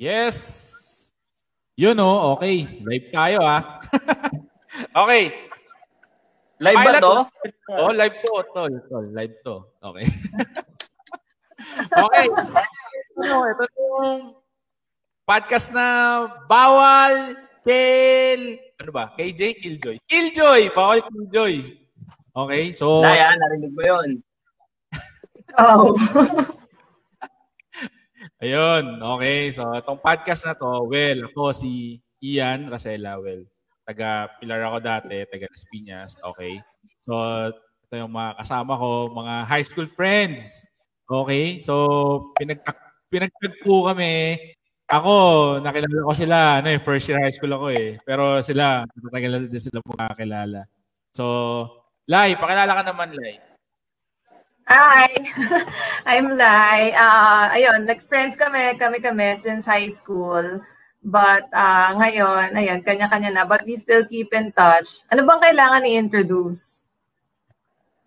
[0.00, 1.12] Yes!
[1.76, 2.64] Yun oh, okay.
[2.88, 3.84] Live tayo ah.
[5.04, 5.52] okay.
[6.56, 7.16] Live ba Pilot- to?
[7.76, 8.72] Oh, live to, tol.
[8.88, 9.60] Tol, live to.
[9.84, 10.04] Okay.
[12.08, 12.26] okay.
[13.20, 14.40] Ano, ito yung
[15.28, 15.86] podcast na
[16.48, 18.56] bawal kill...
[18.80, 19.12] Ano ba?
[19.20, 20.00] KJ Killjoy.
[20.08, 20.72] Killjoy!
[20.72, 21.76] Bawal Killjoy.
[22.32, 23.04] Okay, so...
[23.04, 24.08] Daya, narinig mo yun.
[25.60, 25.92] Oh.
[28.40, 29.52] Ayun, okay.
[29.52, 33.44] So, itong podcast na to, well, ako si Ian Rosella, well,
[33.84, 36.56] taga Pilar ako dati, taga Las Piñas, okay.
[37.04, 37.12] So,
[37.52, 40.64] ito yung mga kasama ko, mga high school friends.
[41.04, 41.60] Okay?
[41.60, 42.64] So, pinag
[43.12, 44.40] pinagtagpo kami.
[44.88, 45.14] Ako,
[45.60, 48.00] nakilala ko sila, ano eh, first year high school ako eh.
[48.08, 50.64] Pero sila, matagal na din sila makakilala.
[51.12, 51.24] So,
[52.08, 53.49] Lai, pakilala ka naman, Lai.
[54.70, 55.10] Hi!
[56.14, 56.94] I'm Lai.
[56.94, 60.62] Uh, ayun, nag-friends kami, kami-kami since high school.
[61.02, 63.42] But uh, ngayon, ayun, kanya-kanya na.
[63.50, 65.02] But we still keep in touch.
[65.10, 66.86] Ano bang kailangan i-introduce?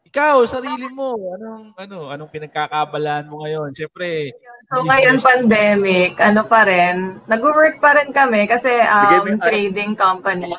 [0.07, 3.75] Ikaw, sarili mo, anong ano, anong pinagkakabalaan mo ngayon?
[3.75, 4.31] Siyempre,
[4.71, 10.55] So ngayon pandemic, ano pa rin, nag-work pa rin kami kasi um, trading company.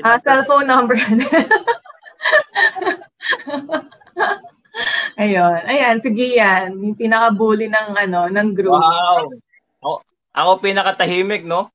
[0.00, 0.96] Ah, cellphone number.
[5.20, 5.60] Ayun.
[5.68, 6.72] Ayan, sige yan.
[6.78, 8.80] Yung pinaka-bully ng, ano, ng group.
[8.80, 9.28] Wow.
[9.82, 10.02] Ako,
[10.32, 11.68] ako pinakatahimik, no?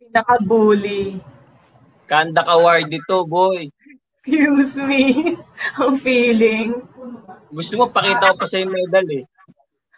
[0.00, 1.20] Pinaka-bully.
[2.04, 3.68] Kandak Award dito, boy.
[4.24, 5.36] Excuse me.
[5.80, 6.80] Ang feeling.
[7.52, 9.24] Gusto mo, pakita ko pa sa yung medal, eh.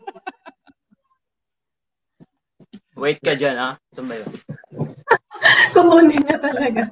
[2.97, 3.77] Wait ka dyan, ha?
[3.93, 4.31] Saan ba yun?
[5.77, 6.89] Kukunin niya talaga.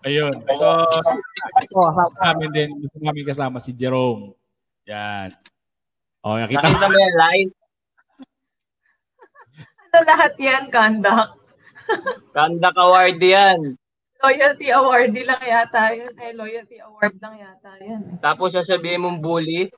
[0.00, 0.34] Ayun.
[0.56, 0.68] So,
[1.60, 4.32] ito, kasama namin din, gusto namin kasama si Jerome.
[4.88, 5.28] Yan.
[6.24, 7.50] O, nakita Nakita mo yan, line?
[9.90, 11.36] Ano lahat yan, conduct?
[12.32, 13.76] Kandak Award yan.
[14.20, 16.12] Loyalty award lang yata yun.
[16.20, 18.20] Eh, loyalty award lang yata yun.
[18.20, 19.72] Tapos sasabihin mong bully.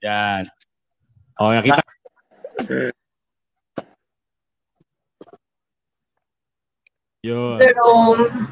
[0.00, 0.48] Yan.
[1.36, 1.84] O, nakita
[7.20, 7.60] Yun.
[7.60, 8.48] Jerome,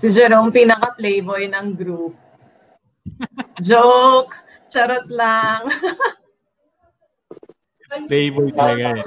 [0.00, 2.16] si Jerome pinaka-playboy ng group.
[3.60, 4.32] Joke!
[4.68, 5.68] Charot lang.
[8.08, 9.06] Playboy talaga eh.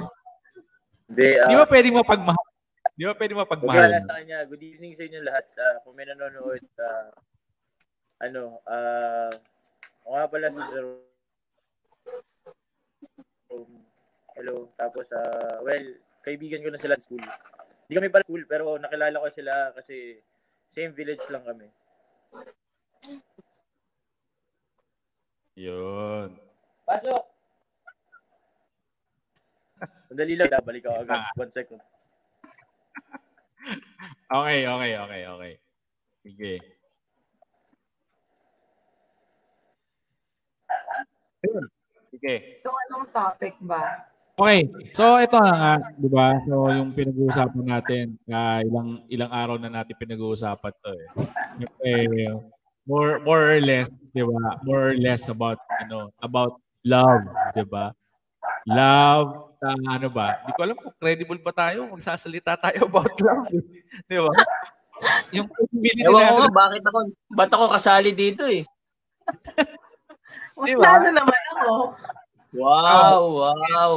[1.06, 2.46] Hindi, ah, Di ba pwedeng mapagmahal?
[2.98, 3.90] Di ba pwedeng mapagmahal?
[3.90, 5.46] Pagkala sa kanya, good evening sa inyo lahat.
[5.54, 7.10] Ah, kung may nanonood, ah,
[8.22, 9.30] ano, ah,
[10.02, 11.06] ako nga pala si Jerome.
[14.34, 14.66] Hello.
[14.74, 15.86] Tapos, ah, well,
[16.26, 17.22] kaibigan ko na sila sa school.
[17.86, 20.20] Hindi kami pala school, pero nakilala ko sila kasi
[20.68, 21.68] same village lang kami.
[25.60, 26.32] Yun.
[26.88, 27.24] Pasok!
[30.08, 31.20] Sandali lang, balik ako agad.
[31.40, 31.82] One second.
[34.32, 35.52] Okay, okay, okay, okay.
[36.24, 36.52] Sige.
[41.42, 41.64] Ayun.
[42.12, 42.34] Sige.
[42.62, 44.11] So, anong topic ba?
[44.40, 44.64] Okay.
[44.96, 46.32] So ito na nga, 'di ba?
[46.48, 51.08] So yung pinag-uusapan natin, ah, ilang ilang araw na natin pinag-uusapan 'to eh.
[51.84, 52.32] Eh,
[52.88, 54.56] more more or less, 'di ba?
[54.64, 57.92] More or less about ano, about love, 'di ba?
[58.68, 60.40] Love, ah, ano ba?
[60.44, 63.64] Hindi ko alam kung credible ba tayo magsasalita tayo about love, eh.
[64.08, 64.32] 'di ba?
[65.36, 66.98] Yung credibility Ewan ko natin, nga, bakit ako,
[67.32, 68.64] ba't ako kasali dito, eh?
[70.60, 70.84] Mas Di ba?
[70.84, 71.74] lalo naman ako.
[72.52, 73.94] Wow, wow.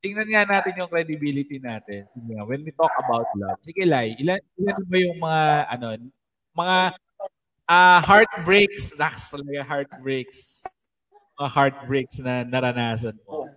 [0.00, 2.08] tingnan nga natin yung credibility natin.
[2.44, 3.60] When we talk about love.
[3.60, 5.44] Sige, Lai, ilan, ilan ba yung mga,
[5.76, 5.86] ano,
[6.56, 6.78] mga
[7.70, 10.64] ah heartbreaks, Nax talaga heartbreaks.
[11.36, 13.48] Mga heartbreaks na naranasan mo.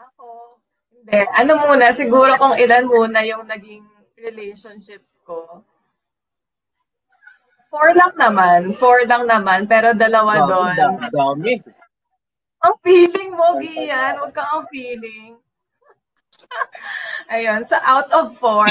[0.00, 0.56] Ako,
[0.92, 1.20] hindi.
[1.36, 3.84] Ano muna, siguro kung ilan muna yung naging
[4.20, 5.64] relationships ko.
[7.68, 8.72] Four lang naman.
[8.78, 9.68] Four lang naman.
[9.68, 10.76] Pero dalawa doon.
[11.12, 11.60] Dami.
[12.66, 14.18] Ang feeling mo, Gian.
[14.18, 15.38] Huwag kang ang feeling.
[17.34, 17.62] Ayun.
[17.62, 18.66] So, out of four,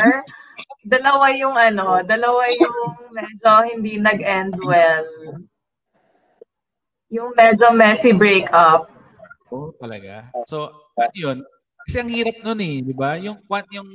[0.84, 5.08] dalawa yung ano, dalawa yung medyo hindi nag-end well.
[7.08, 8.92] Yung medyo messy breakup.
[9.48, 10.28] Oo, talaga.
[10.44, 10.76] So,
[11.16, 11.48] yun.
[11.88, 13.16] Kasi ang hirap nun eh, di ba?
[13.16, 13.40] Yung,
[13.72, 13.90] yung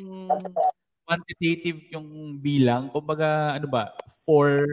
[1.04, 3.92] quantitative yung bilang, kumbaga, ano ba,
[4.24, 4.64] four,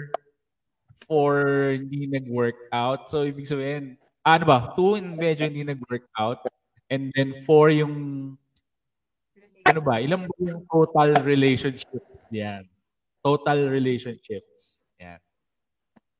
[1.03, 1.35] four
[1.75, 3.11] hindi nag-work out.
[3.11, 6.43] So, ibig sabihin, ano ba, two in medyo hindi nag-work out.
[6.91, 7.95] And then four yung,
[9.63, 12.67] ano ba, ilang ba yung total relationship yan?
[13.27, 14.87] total relationships.
[15.03, 15.19] Yan.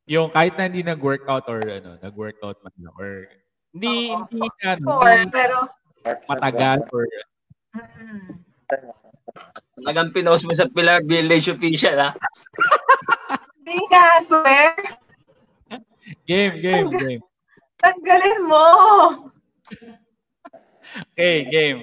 [0.08, 3.12] Yung kahit na hindi nag-workout or ano, nag-workout man lang or
[3.72, 4.28] hindi Oo.
[4.28, 5.58] hindi ano, Four, hindi pero...
[6.28, 7.04] matagal or
[7.76, 8.40] Mm-mm.
[9.78, 12.12] Talagang pinost mo sa Pilar Village official, ha?
[13.62, 14.74] Hindi ka, swear.
[16.30, 17.24] game, game, game.
[17.88, 18.66] Tanggalin mo.
[21.16, 21.80] Okay, game.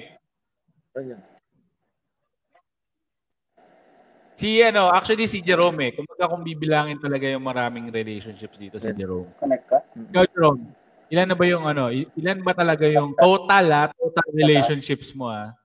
[4.36, 5.90] Si ano, actually si Jerome eh.
[5.96, 9.32] Kumbaga kung bibilangin talaga yung maraming relationships dito si Jerome.
[9.40, 9.80] Connect ka?
[9.96, 10.60] Ikaw, Jerome,
[11.08, 15.56] ilan na ba yung ano, ilan ba talaga yung total ha, total relationships mo ah?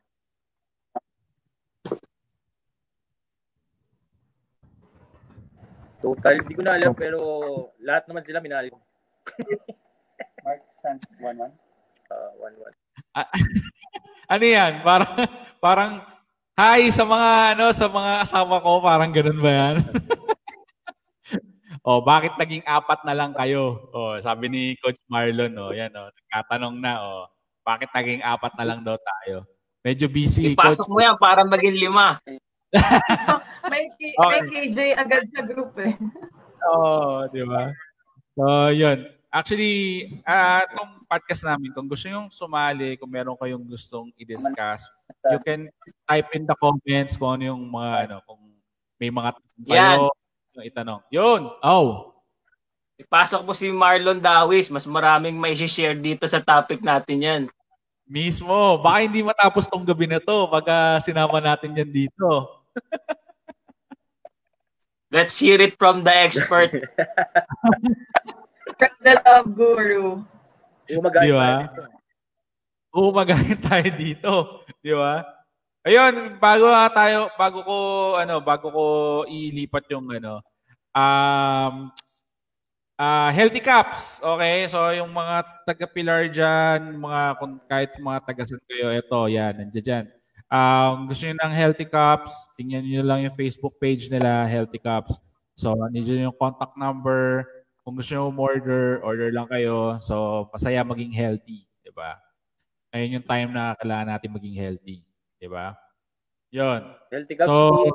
[5.99, 7.19] Total, hindi ko na alam, pero
[7.83, 8.79] lahat naman sila minahal ko.
[10.79, 11.51] San 11.
[12.09, 12.75] Uh, one, one.
[14.29, 14.85] Ano yan?
[14.85, 15.09] Parang,
[15.57, 15.91] parang,
[16.53, 19.75] hi sa mga, ano, sa mga asawa ko, parang ganun ba yan?
[21.87, 23.89] oh, bakit naging apat na lang kayo?
[23.89, 27.25] Oh, sabi ni Coach Marlon, oh, yan, oh, nagkatanong na, oh,
[27.65, 29.49] bakit naging apat na lang daw tayo?
[29.81, 30.93] Medyo busy, Ipasok Coach.
[30.93, 32.21] mo yan para maging lima.
[33.73, 34.29] May, K- Okay.
[34.29, 35.93] may KJ agad sa group eh.
[36.69, 37.69] Oo, di ba?
[38.37, 39.09] So, yun.
[39.29, 44.89] Actually, ah itong podcast namin, kung gusto yung sumali, kung meron kayong gustong i-discuss,
[45.29, 45.69] you can
[46.09, 48.41] type in the comments kung ano yung mga, ano, kung
[48.97, 50.09] may mga tanong kayo,
[50.57, 51.01] yung itanong.
[51.13, 51.41] Yun!
[51.61, 52.17] Oh!
[52.99, 54.67] Ipasok mo si Marlon Dawis.
[54.67, 57.41] Mas maraming may share dito sa topic natin yan.
[58.03, 58.75] Mismo!
[58.83, 62.27] Baka hindi matapos tong gabi na to pagka sinama natin yan dito.
[65.15, 66.69] Let's hear it from the expert.
[68.79, 70.23] From the love guru.
[70.87, 71.43] Umagayin Di ba?
[71.43, 71.83] tayo dito.
[72.89, 74.33] Umagayin tayo dito,
[74.79, 75.13] di ba?
[75.83, 76.65] Ayun, bago
[76.95, 77.75] tayo, bago ko
[78.15, 78.85] ano, bago ko
[79.27, 80.39] ilipat yung ano,
[80.95, 81.91] um
[82.99, 84.23] ah healthy caps.
[84.23, 84.67] Okay?
[84.71, 90.05] So yung mga taga-Pilar diyan, mga kung kahit mga taga-San kayo, ito, yan, nandiyan diyan.
[90.49, 95.19] Um, gusto niyo ng healthy cups, tingnan niyo lang yung Facebook page nila, healthy cups.
[95.53, 97.45] So, nandiyan yung contact number.
[97.89, 99.97] Kung gusto niyo order, order lang kayo.
[99.97, 102.21] So, masaya maging healthy, 'di ba?
[102.93, 105.01] Ayun yung time na kailangan natin maging healthy,
[105.41, 105.73] 'di ba?
[106.53, 106.85] 'Yon.
[107.09, 107.49] Healthy cups.
[107.49, 107.89] So,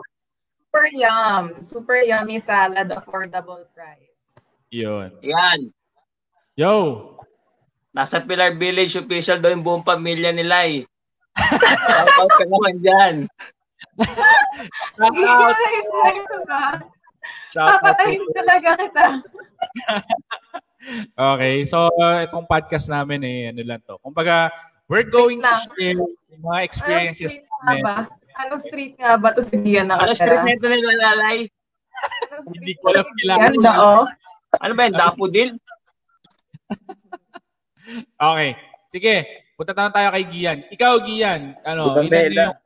[0.66, 1.42] Super yum.
[1.62, 4.18] Super yummy salad, affordable price.
[4.74, 5.14] 'yon.
[5.22, 5.70] yan.
[6.58, 6.74] Yo.
[7.94, 10.82] Nasa Pilar Village official daw yung buong pamilya nila eh.
[11.38, 13.14] Shoutout ka naman dyan.
[14.98, 16.82] Shout out.
[17.48, 17.80] Shout out.
[17.80, 19.06] Papatayin talaga kita.
[21.16, 23.96] Okay, so uh, itong podcast namin eh, ano lang to.
[24.04, 24.52] Kumbaga,
[24.84, 26.12] we're going to share yung
[26.44, 27.82] mga Anong experiences street nga namin.
[27.82, 27.96] ba?
[28.36, 30.20] Anong street nga ba to si Gian Ano nakatira?
[30.20, 31.38] street nito nila lalay?
[32.28, 33.06] Anong Hindi ko alam.
[33.16, 33.52] Gian?
[33.64, 34.02] Oo.
[34.60, 34.92] Ano ba yan?
[34.92, 35.50] Daffodil?
[38.16, 38.50] Okay.
[38.88, 39.14] Sige,
[39.56, 40.58] punta tayo tayo kay Gian.
[40.68, 42.56] Ikaw, Gian, ano, ilan na yung,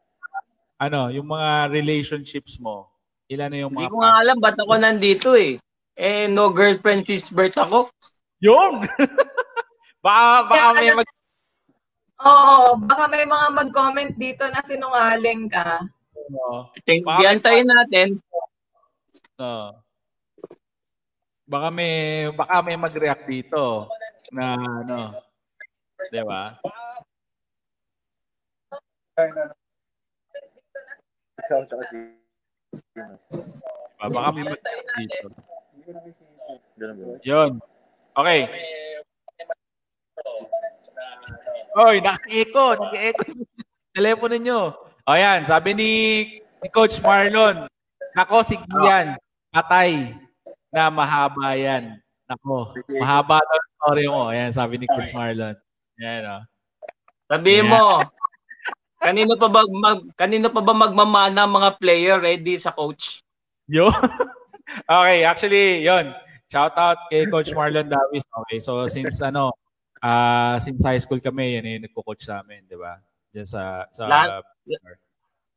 [0.79, 2.87] ano, yung mga relationships mo?
[3.29, 5.61] Ilan na yung Hindi mga ko nga alam ba't ako nandito eh.
[5.99, 7.93] Eh, no girlfriend since birth ako.
[8.41, 8.87] Yun!
[10.05, 11.09] baka, baka may mag...
[12.19, 15.83] Oo, baka may mga mag-comment dito na sinungaling ka.
[16.87, 17.21] Think, Bakit?
[17.21, 18.09] diantayin natin.
[19.39, 19.83] no.
[21.49, 23.89] Baka may, baka may mag-react dito
[24.29, 25.17] na ano,
[26.13, 26.61] di ba?
[31.41, 32.18] Ikaw, tsaka si...
[33.99, 35.29] Ah, Baka may mag-react dito.
[36.79, 37.05] Ganun ba?
[37.27, 37.51] Yun.
[38.15, 38.41] Okay.
[41.79, 41.97] Oy.
[42.03, 42.91] Naka-echo yung
[43.97, 44.61] telepono nyo.
[45.09, 45.91] O yan, sabi ni,
[46.61, 47.65] ni Coach Marlon,
[48.13, 49.17] Nako, si Gian,
[49.49, 50.13] patay
[50.69, 51.97] na mahaba yan.
[52.29, 54.29] Nako, mahaba daw ang story mo.
[54.29, 55.57] Ayan, sabi ni Coach Marlon.
[55.97, 56.37] Yan, o.
[57.29, 57.73] Sabihin Yeah.
[57.73, 57.83] mo,
[58.99, 63.23] kanino pa ba mag, kanino pa ba magmamana mga player ready sa coach?
[63.71, 63.89] Yo.
[64.91, 66.13] okay, actually, yon.
[66.49, 68.25] Shout out kay Coach Marlon Davis.
[68.25, 69.53] Okay, so since ano,
[70.01, 72.97] ah since high school kami, yan yung nagko-coach sa amin, di ba?
[73.37, 74.45] Diyan sa sa Lahat-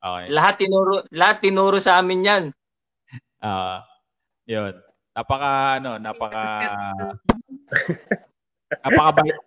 [0.02, 0.34] Okay.
[0.34, 2.44] Lahat tinuro, lahat tinuro sa amin 'yan.
[3.38, 3.86] Ah,
[4.50, 4.74] yun.
[5.14, 6.42] Napaka ano, napaka
[8.84, 9.38] napaka bait.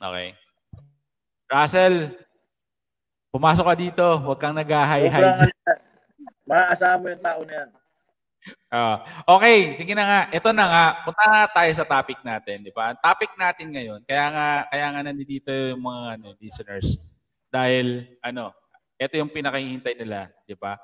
[0.00, 0.28] Okay.
[1.52, 2.16] Russell,
[3.36, 4.06] pumasok ka dito.
[4.24, 4.56] Huwag kang.
[4.56, 5.52] Sobrang ano,
[6.46, 7.70] Maaasahan mo yung tao na yan.
[8.70, 10.20] Ah, okay, sige na nga.
[10.30, 10.86] Ito na nga.
[11.02, 12.94] Punta na tayo sa topic natin, di ba?
[12.94, 17.18] Ang topic natin ngayon, kaya nga kaya nga nandito yung mga ano, listeners
[17.50, 18.54] dahil ano,
[18.94, 20.78] ito yung pinakahihintay nila, di ba?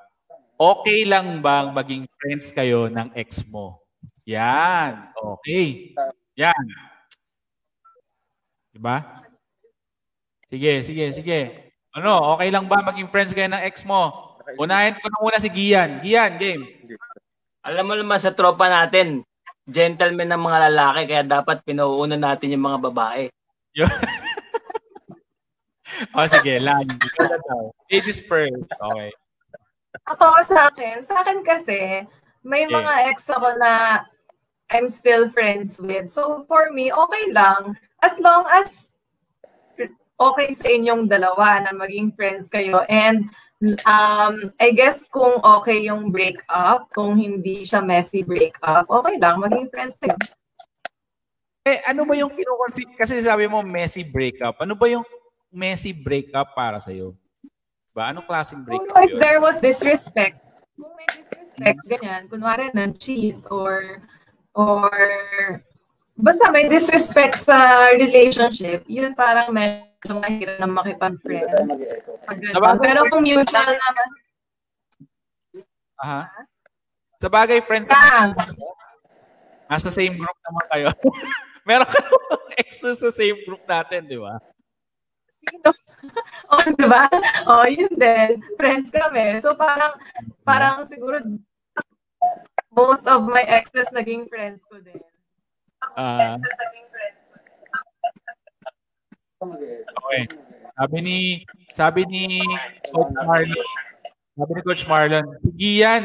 [0.58, 3.82] Okay lang bang maging friends kayo ng ex mo?
[4.26, 5.14] Yan.
[5.14, 5.94] Okay.
[6.34, 6.66] Yan.
[8.74, 9.22] Diba?
[10.50, 11.40] Sige, sige, sige.
[11.92, 14.32] Ano, okay lang ba maging friends kayo ng ex mo?
[14.56, 16.00] Unahin ko na muna si Gian.
[16.00, 16.64] Gian, game.
[17.62, 19.22] Alam mo naman sa tropa natin,
[19.68, 23.28] gentleman ng mga lalaki, kaya dapat pinauuna natin yung mga babae.
[26.16, 26.58] O sige.
[26.58, 27.70] Ikaw na daw.
[27.92, 28.56] Ladies first.
[28.72, 29.08] Okay.
[30.08, 32.02] Ako sa akin, sa akin kasi,
[32.42, 32.74] may Okay.
[32.74, 34.02] mga ex ako na
[34.72, 36.08] I'm still friends with.
[36.08, 37.76] So for me, okay lang.
[38.00, 38.88] As long as
[40.30, 42.86] okay sa inyong dalawa na maging friends kayo.
[42.86, 43.30] And
[43.86, 49.70] um, I guess kung okay yung breakup, kung hindi siya messy breakup, okay lang, maging
[49.70, 50.18] friends kayo.
[51.62, 52.98] Eh, ano ba yung kinukonsider?
[52.98, 54.58] Kasi sabi mo, messy breakup.
[54.58, 55.06] Ano ba yung
[55.54, 57.14] messy breakup para sa'yo?
[57.94, 58.10] Ba?
[58.10, 59.20] Anong klaseng breakup if yun?
[59.22, 60.40] there was disrespect,
[60.74, 64.02] kung may disrespect, ganyan, kunwari nag-cheat or
[64.56, 64.90] or
[66.16, 71.48] basta may disrespect sa relationship, yun parang medyo mahirap na makipag-friend.
[72.80, 74.08] Pero kung mutual naman,
[76.02, 76.26] Aha.
[77.22, 78.34] Sa bagay, friends, lang.
[79.70, 80.88] nasa same group naman kayo.
[81.68, 84.34] Meron ka namang ex sa same group natin, di ba?
[85.46, 85.70] Sino?
[86.50, 87.06] o, oh, di ba?
[87.46, 88.42] O, yun din.
[88.58, 89.38] Friends kami.
[89.38, 89.94] So, parang,
[90.42, 91.22] parang siguro,
[92.74, 94.98] most of my exes naging friends ko din.
[95.98, 96.38] Ah,
[99.42, 100.22] okay.
[100.72, 101.18] Sabi ni
[101.76, 102.40] sabi ni
[102.94, 103.68] Coach Marlon,
[104.38, 106.02] sabi ni Coach Marlon, sige yan.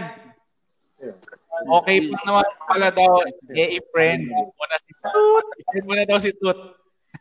[1.77, 3.21] Okay pa naman pala daw,
[3.53, 5.45] eh, i-friend mo na si Tut.
[5.61, 6.57] I-friend mo na daw si Tut.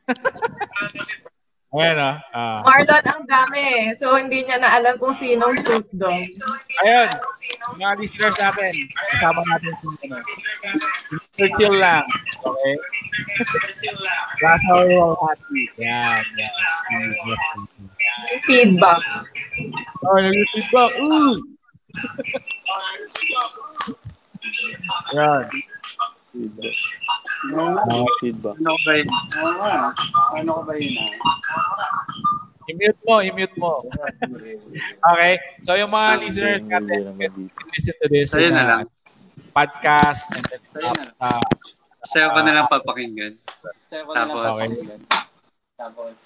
[1.74, 2.14] Ayan ah.
[2.30, 2.58] ah.
[2.62, 3.90] Marlon ang dami.
[3.98, 6.22] So, hindi niya na alam kung sinong truth doon.
[6.86, 7.10] Ayun,
[7.74, 10.22] mga listeners natin, kasama natin si ano,
[11.42, 11.70] Mr.
[11.74, 12.06] Lang.
[12.46, 12.74] Okay?
[14.38, 15.62] That's how we're happy.
[15.82, 16.54] Yan, yan.
[18.46, 19.02] Feedback.
[20.06, 20.92] Oh, nag-feedback.
[21.02, 21.34] Ooh!
[25.18, 25.44] Yan.
[26.30, 26.76] Feedback.
[27.46, 29.08] Ano ba yun?
[30.34, 30.94] Ano ba yun?
[32.66, 33.86] I-mute mo, i-mute mo.
[35.06, 35.38] okay?
[35.62, 37.32] So, yung mga listeners natin, can
[37.70, 38.82] listen to this Sa'yo na a lang.
[39.54, 41.04] podcast and then Sa'yo na.
[41.14, 41.28] sa
[42.02, 43.32] Sa'yo ko na lang papakinggan.
[44.10, 44.68] Tapos, Okay.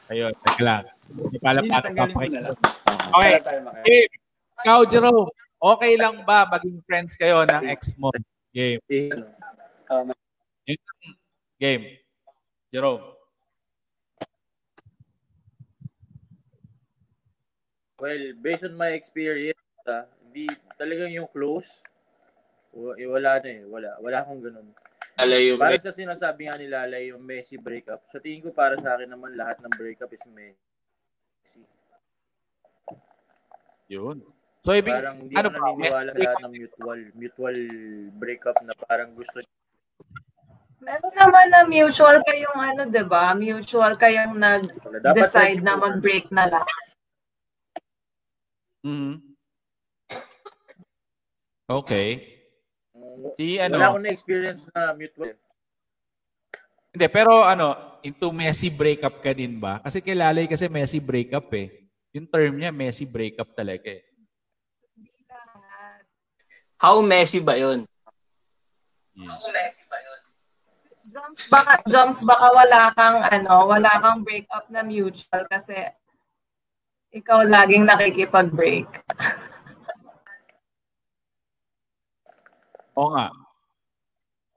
[0.08, 0.84] Ayun, teka lang.
[1.10, 2.44] Hindi pa alam paano papakinggan.
[2.46, 2.62] Okay.
[3.10, 3.36] Okay.
[3.84, 4.12] Game.
[4.60, 5.28] Ikaw, Jerome,
[5.58, 8.08] okay lang ba maging friends kayo ng ex mo?
[8.54, 8.80] Game.
[11.60, 11.84] Game.
[12.72, 13.04] Jerome.
[18.00, 20.48] Well, based on my experience, ah, hindi
[20.80, 21.84] talagang yung close,
[22.96, 23.62] eh, wala na eh.
[23.68, 24.00] Wala.
[24.00, 24.68] Wala akong ganun.
[25.20, 25.68] Alayo mo.
[25.68, 29.12] Parang sa sinasabi nga nila, Lay, yung Messi breakup, sa tingin ko para sa akin
[29.12, 31.60] naman lahat ng breakup is Messi.
[33.90, 34.24] Yun.
[34.64, 35.60] So, ibig, Parang hindi ano ako ba?
[35.60, 37.56] naniniwala sa lahat ng mutual mutual
[38.20, 39.40] breakup na parang gusto
[40.80, 43.36] Meron naman na mutual kayong ano, 'di ba?
[43.36, 46.66] Mutual kayong Dapat nag-decide na friendship mag-break na lang.
[48.80, 49.14] Mhm.
[51.68, 52.08] Okay.
[53.36, 53.76] Si ano?
[53.76, 55.36] Wala akong na-experience na mutual.
[56.90, 59.78] Hindi, pero ano, into messy breakup ka din ba?
[59.84, 61.86] Kasi kilalay kasi messy breakup eh.
[62.10, 64.02] Yung term niya, messy breakup talaga eh.
[66.80, 67.84] How messy ba yun?
[71.10, 75.74] Jumps baka jumps baka wala kang ano, wala kang breakup na mutual kasi
[77.10, 78.86] ikaw laging nakikipag-break.
[82.94, 83.34] Oo nga.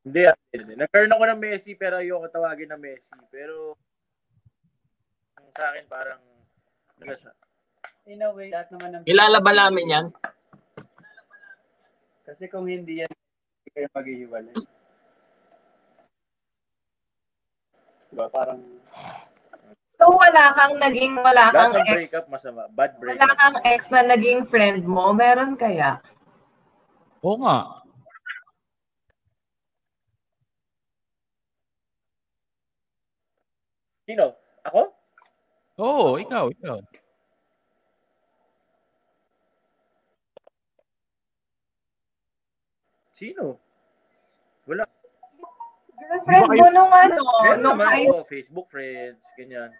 [0.03, 0.73] Hindi, hindi.
[0.77, 3.15] Nagkaroon ako ng Messi pero ayoko tawagin na Messi.
[3.31, 3.73] Pero
[5.39, 6.21] ang sa akin parang
[7.01, 7.33] ano siya.
[8.03, 9.03] In a way, lahat naman ng...
[9.07, 10.05] Kilala ba namin yan?
[12.27, 14.82] Kasi kung hindi yan, hindi kayo maghihiwalay.
[18.13, 18.29] Diba?
[18.29, 18.61] Parang...
[19.97, 22.69] So wala kang naging wala Lahat kang ng ex breakup masama.
[22.69, 23.37] Bad wala breakup.
[23.41, 25.97] kang ex na naging friend mo, meron kaya?
[27.25, 27.81] Oo nga.
[34.05, 34.37] Sino?
[34.61, 34.81] Ako?
[35.81, 36.77] Oo, ikaw, ikaw.
[43.09, 43.57] Sino?
[44.69, 44.85] Wala.
[46.03, 47.21] Girlfriend mo nung ano,
[47.55, 49.71] nung naman high ako, Facebook friends, ganyan.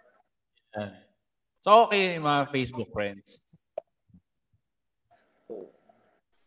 [0.74, 0.92] Yan.
[1.60, 3.40] So, okay yung mga Facebook friends.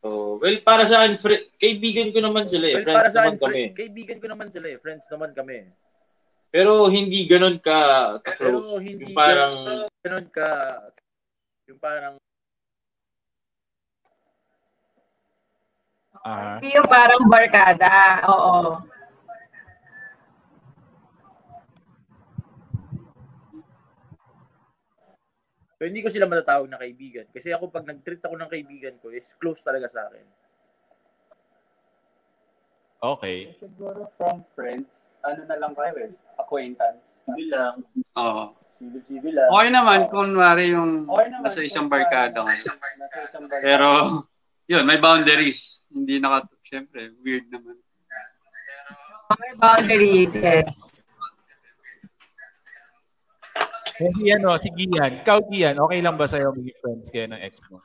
[0.02, 2.76] Oh, well, para sa akin, fri- kaibigan ko naman sila eh.
[2.76, 3.52] Well, Friends para sa naman akin, kami.
[3.66, 4.78] friend, kaibigan ko naman sila eh.
[4.78, 5.58] Friends naman kami.
[6.48, 7.78] Pero hindi ganun ka
[8.24, 8.80] Pero ka-close.
[8.80, 9.54] hindi Yung parang,
[10.00, 10.50] ganun ka,
[11.66, 12.16] yung parang,
[16.20, 18.20] Ah, Hindi yung parang barkada.
[18.28, 18.84] Oo.
[25.78, 27.30] Pero hindi ko sila matatawag na kaibigan.
[27.30, 30.26] Kasi ako, pag nag-treat ako ng kaibigan ko, is close talaga sa akin.
[32.98, 33.54] okay.
[33.62, 34.90] Siguro from friends,
[35.22, 37.02] ano na lang kayo eh, acquaintance.
[37.30, 37.78] hindi lang.
[38.18, 38.58] Oo.
[38.82, 39.50] Civil-civil lang.
[39.54, 41.46] Okay naman, kunwari yung Okay naman.
[41.46, 42.42] nasa isang Kung barkada.
[42.42, 43.62] Nasa isang barkada.
[43.62, 43.90] Pero,
[44.66, 45.86] yun, may boundaries.
[45.94, 47.78] Hindi naka, syempre, weird naman.
[49.38, 50.87] May boundaries, yes.
[53.98, 55.26] Kasi ano, si Gian.
[55.26, 57.82] Ikaw, Gian, okay lang ba sa'yo maging friends kayo ng ex mo?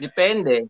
[0.00, 0.66] Depende.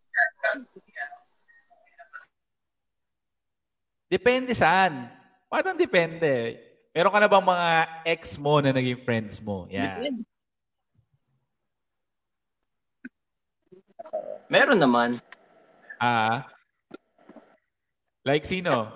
[4.10, 5.06] Depende saan.
[5.46, 6.58] Paano depende?
[6.90, 7.68] Meron ka na bang mga
[8.04, 9.64] ex mo na naging friends mo?
[9.70, 10.26] Depende.
[14.50, 15.14] Meron naman.
[16.02, 16.42] Ah.
[18.26, 18.90] Like sino?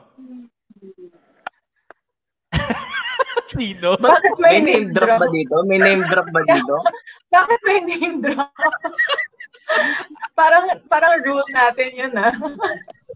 [3.55, 3.91] Sino?
[3.97, 5.57] Bakit May may name drop ba dito?
[5.65, 6.77] May name drop ba dito?
[7.35, 8.51] Bakit may name drop?
[10.39, 12.35] parang parang rule natin yun ah.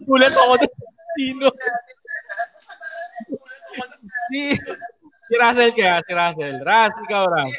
[0.07, 0.75] Gulat ako doon.
[1.18, 1.49] Sino?
[4.30, 4.40] si,
[5.26, 6.57] si Russell kaya, si Russell.
[6.62, 7.54] Ras, ikaw, Ras.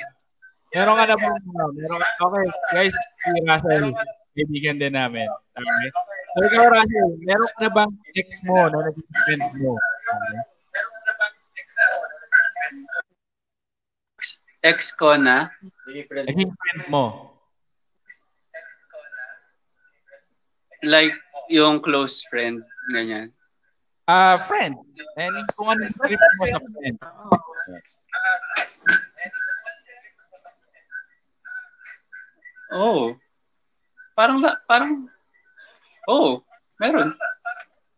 [0.71, 1.29] Meron ka na ba?
[1.75, 3.85] Meron ka, okay, guys, si Russell,
[4.37, 5.27] kaibigan din namin.
[5.57, 5.89] Okay?
[6.37, 8.79] So, ikaw, Russell, meron ka na bang ex mo na
[9.27, 9.73] friend mo?
[9.75, 10.58] Okay?
[14.59, 15.47] Ex ko na,
[15.87, 17.31] Naging friend mo.
[20.83, 21.11] like,
[21.51, 22.63] yung close friend,
[22.95, 23.31] ganyan.
[24.07, 24.79] Ah, friend.
[25.19, 26.97] And kung ano yung trip mo sa friend.
[32.73, 33.11] Oh.
[34.15, 34.91] Parang, la- parang,
[36.07, 36.39] oh,
[36.79, 37.11] meron.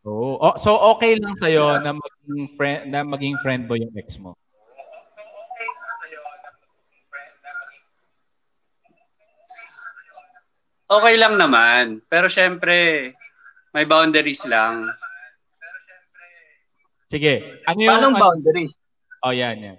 [0.06, 0.42] Oo.
[0.42, 4.34] Oh, so okay lang sa'yo na maging friend na maging friend mo yung ex mo.
[10.92, 12.04] Okay lang naman.
[12.12, 13.10] Pero syempre,
[13.72, 14.92] may boundaries lang.
[17.08, 17.64] Sige.
[17.64, 18.68] Ano yung Paano boundary?
[19.24, 19.78] Oh, yan, yan.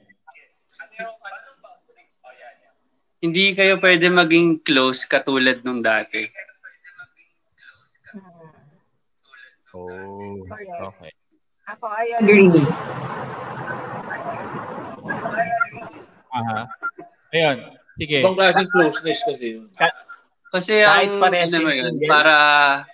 [3.22, 6.25] Hindi kayo pwede maging close katulad nung dati.
[9.77, 10.37] Oh.
[10.90, 11.12] Okay.
[11.70, 12.51] Ako, I agree.
[16.33, 16.61] Aha.
[17.33, 17.57] Ayun.
[18.01, 18.18] Sige.
[18.25, 19.64] Ibang klaseng closeness kasi yun.
[20.52, 22.34] Kasi Kahit ang parehas ano mo yun, para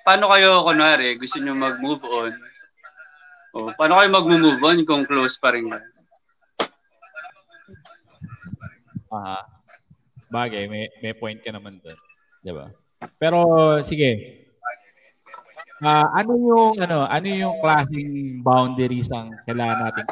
[0.06, 2.32] paano kayo kunwari gusto niyo mag-move on?
[3.50, 5.82] O, paano kayo mag-move on kung close pa rin kayo?
[9.10, 9.42] Aha.
[10.30, 11.98] Bagay, may, may point ka naman doon.
[12.46, 12.70] Di ba?
[13.18, 13.38] Pero,
[13.82, 14.38] sige.
[15.82, 20.04] Ah, ano yung ano, ano yung klaseng boundaries ang kailangan natin?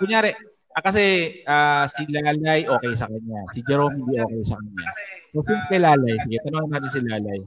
[0.00, 0.32] Kunyari,
[0.76, 1.04] ah, kasi
[1.48, 4.86] ah, si Lalay okay sa kanya, si Jerome hindi okay sa kanya.
[5.32, 7.40] So since kay Lalay, sige, tanongin natin si Lalay.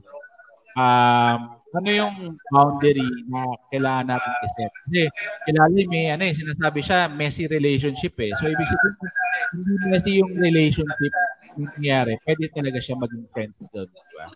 [0.70, 1.38] Um,
[1.70, 2.14] ano yung
[2.50, 4.72] boundary na kailangan natin i-set?
[4.86, 5.00] Kasi
[5.46, 8.34] kay Lalay may ano eh, sinasabi siya, messy relationship eh.
[8.34, 8.94] So ibig sabihin,
[9.54, 11.14] hindi messy yung relationship
[11.58, 14.26] yung nangyari, pwede talaga siya maging friends doon, di ba?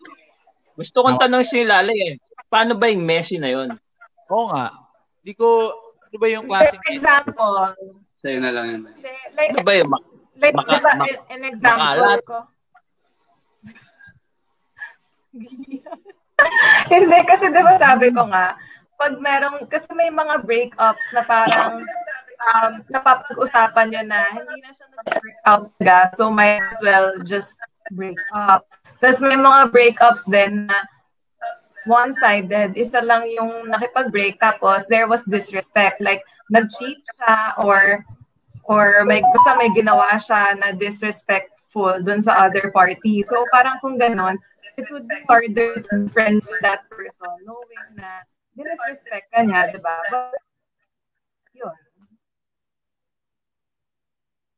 [0.75, 2.15] Gusto kong tanong si Lalay eh.
[2.51, 3.71] Paano ba yung Messi na yun?
[4.31, 4.75] Oo nga.
[5.23, 7.55] Hindi ko, ano ba yung klaseng For example,
[8.25, 8.83] Sa'yo na lang yun.
[9.37, 12.21] like, Ano ba yung mak- like Maka- diba, mak- an example makalat?
[12.25, 12.39] ko.
[16.89, 18.57] Hindi, kasi diba sabi ko nga,
[18.95, 21.83] pag merong, kasi may mga breakups na parang
[22.45, 27.55] um, napapag-usapan nyo na hindi na siya nag-work out ga, so might as well just
[27.91, 28.63] break up.
[28.99, 30.79] Tapos may mga breakups din na
[31.87, 36.01] one-sided, isa lang yung nakipag-break tapos there was disrespect.
[36.01, 38.05] Like, nag-cheat siya or
[38.65, 43.21] or may basta may ginawa siya na disrespectful dun sa other party.
[43.25, 44.41] So parang kung ganon,
[44.81, 48.11] it would be harder to be friends with that person knowing na
[48.57, 50.01] disrespect ka niya, di ba?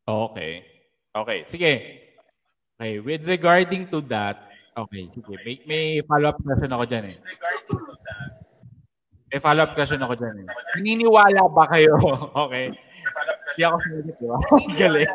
[0.07, 0.63] Okay.
[1.17, 1.73] Okay, sige.
[2.79, 5.35] Okay, with regarding to that, okay, sige.
[5.45, 7.17] May, may follow-up question ako dyan eh.
[9.33, 10.49] May follow-up question ako dyan eh.
[10.77, 11.97] Naniniwala ba kayo?
[12.47, 12.73] okay.
[13.57, 14.37] Hindi ako sinagot, di ba?
[14.81, 15.11] Galing.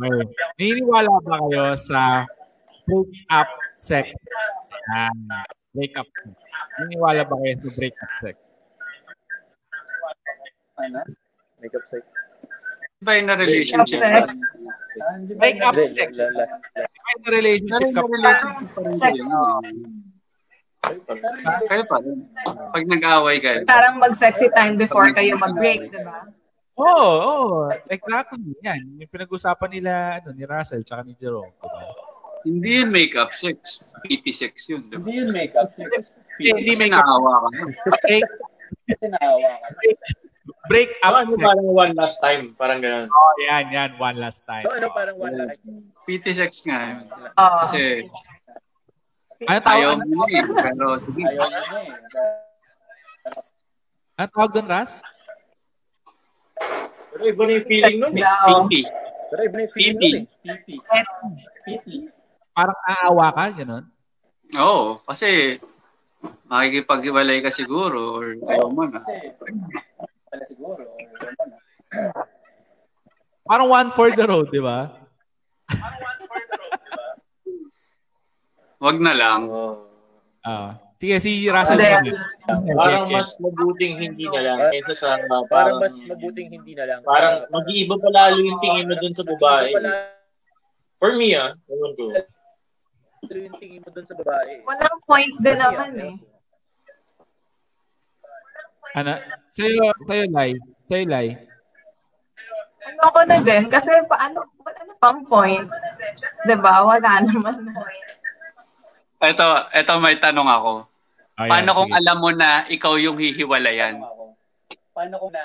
[0.00, 0.24] Okay.
[0.58, 2.24] Naniniwala ba kayo sa
[2.86, 4.14] break-up sex?
[4.94, 5.10] Ah,
[5.74, 6.34] break-up sex.
[6.78, 8.36] Naniniwala ba kayo sa break-up sex?
[11.60, 12.02] Makeup sex.
[13.00, 13.96] Ba in a relationship?
[13.96, 14.36] Sex.
[14.36, 16.10] Hindi ba Break-up Hindi, sex.
[16.20, 16.52] la-
[17.00, 18.02] May relationship ka
[18.92, 19.14] Sex.
[21.64, 21.82] kayo.
[21.88, 22.18] Pa rin.
[22.44, 23.64] Pag nag-away kayo.
[23.64, 26.28] Parang mag-sexy time before kayo mag-break, di ba?
[26.76, 27.72] Oo, oh, oo.
[27.88, 28.52] Exactly.
[28.60, 28.80] Yan.
[29.00, 31.48] Yung pinag-usapan nila ano, ni Russell tsaka ni Jerome.
[31.48, 31.80] Diba?
[32.44, 33.84] Hindi yun make-up sex.
[34.04, 34.84] PT sex yun.
[34.88, 35.00] Diba?
[35.00, 35.72] Hindi yun makeup.
[35.72, 35.96] Hindi,
[36.52, 37.04] hindi Kasi make up.
[37.04, 37.48] naawa ka.
[40.68, 41.40] Break, up Ano sex.
[41.40, 43.06] parang one last time, parang ganun.
[43.06, 43.90] Oh, yan, yan.
[43.96, 44.62] One last time.
[44.62, 45.62] So, ano, parang one last
[46.06, 46.98] PT sex nga yun.
[47.34, 47.58] Oo.
[47.66, 48.06] Kasi
[49.40, 50.42] Ano tawag, ayaw ano, mo eh.
[50.44, 51.22] Pero sige.
[51.24, 51.90] Ayaw mo eh.
[54.14, 54.92] ano tawag doon, Ras?
[57.10, 58.22] Pero iba na yung feeling nun eh.
[58.22, 58.72] PT.
[59.26, 60.10] Pero iba na yung feeling Pipi.
[60.12, 60.58] nun eh.
[60.60, 60.74] Pipi.
[61.64, 61.94] Pipi.
[62.52, 63.84] Parang aawa ka, gano'n?
[64.60, 65.00] Oo.
[65.02, 65.56] Kasi
[66.50, 69.00] makikipag-iwalay ka siguro or ayaw mo na.
[70.30, 70.82] Pala siguro.
[70.82, 71.58] or ano na.
[73.50, 74.94] Parang one for the road, di ba?
[78.80, 79.50] Wag na lang.
[79.50, 79.74] Oo.
[80.40, 80.72] Ah.
[80.96, 81.80] sige, si Russell.
[81.80, 82.16] Hindi.
[82.76, 86.84] Parang mas mabuting hindi na lang kaysa sa uh, Parang parang, mas mabuting hindi na
[86.88, 87.00] lang.
[87.04, 89.72] parang mag-iiba pa lalo yung tingin mo dun sa babae.
[89.76, 90.08] Wala
[91.00, 92.04] For me ah, ewan ko.
[93.28, 94.52] Yung tingin mo dun sa babae.
[94.64, 96.14] Walang point din naman eh.
[98.96, 99.12] Ano?
[99.54, 100.50] Sa'yo, sa'yo, Lai.
[100.88, 101.28] Sa'yo, Lai.
[102.90, 105.68] Ano ko na din, kasi paano, ano pang point?
[106.48, 106.74] Diba?
[106.82, 107.70] Wala naman.
[109.20, 110.72] Ito, ito may tanong ako.
[111.38, 111.98] Ayan, Paano kung sige.
[112.00, 114.00] alam mo na ikaw yung hihiwalayan?
[114.00, 114.24] Ako.
[114.96, 115.44] Paano kung na?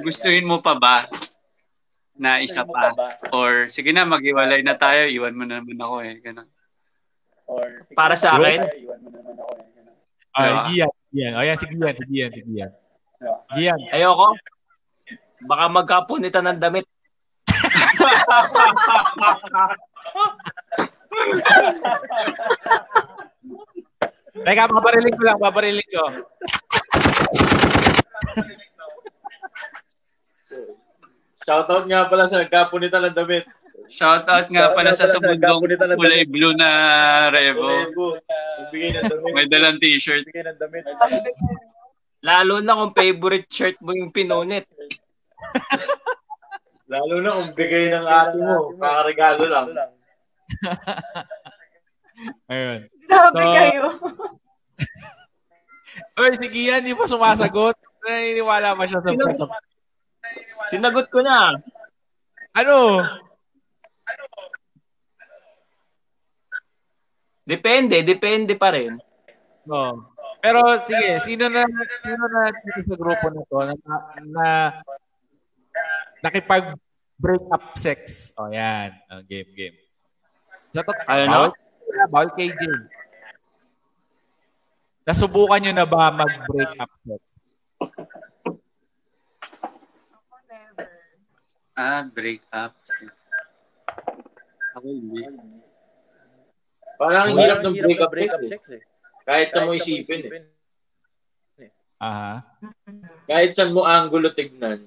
[0.00, 1.04] Gustuhin mo pa ba
[2.20, 2.92] na isa pa?
[2.92, 3.08] ba?
[3.32, 6.16] Or sige na, maghiwalay na tayo, iwan mo na naman ako eh.
[6.20, 6.48] Ganun.
[7.50, 7.66] Or,
[7.98, 8.62] Para sa akin?
[8.62, 9.66] Iwan mo naman ako eh.
[10.38, 10.62] Ah, Diba?
[10.70, 11.32] Gian, Gian.
[11.34, 12.70] O yan, si Gian, si Gian, si Gian.
[13.58, 13.78] Gian.
[13.90, 14.28] Ayoko.
[15.50, 16.86] Baka magkapunitan ng damit.
[24.46, 26.04] Teka, babariling ko lang, babariling ko.
[31.42, 33.44] Shoutout nga pala sa nagkapunitan ng damit.
[33.90, 35.66] Shoutout nga pala nga sa pala sa sabundong
[35.98, 36.70] kulay blue na
[37.34, 37.90] Revo.
[39.34, 40.30] May dalang t-shirt.
[40.30, 40.86] Bigay ng damit.
[42.22, 44.68] Lalo na kung favorite shirt mo yung pinunit.
[46.92, 49.68] Lalo na kung bigay ng ate mo, kakaregalo lang.
[52.52, 52.80] Ayun.
[53.08, 53.84] Grabe So, kayo.
[56.20, 57.72] Oy, si Gian, di pa sumasagot.
[58.04, 59.48] Naniniwala ba siya sa Sinagot.
[60.68, 61.56] Sinagot ko na.
[62.58, 63.06] Ano?
[67.50, 68.94] Depende, depende pa rin.
[69.66, 70.14] No.
[70.38, 73.74] Pero sige, sino na sino na dito sa grupo na to na,
[74.30, 74.46] na
[76.22, 76.78] nakipag
[77.18, 78.30] break up sex.
[78.38, 79.76] O yan, oh, game game.
[80.70, 81.50] Sa to, Ano?
[81.50, 82.62] bawal, bawal KJ.
[85.10, 87.20] Nasubukan nyo na ba mag-break up sex?
[91.74, 92.72] Ah, break up.
[94.78, 95.24] Ako hindi.
[97.00, 98.62] Parang ang hirap ng hirap break up break-up sex.
[98.68, 98.76] eh.
[98.76, 98.82] eh.
[99.24, 100.44] Kahit sa mo isipin eh.
[102.00, 102.40] Aha.
[103.28, 104.80] Kahit saan mo angulo tignan.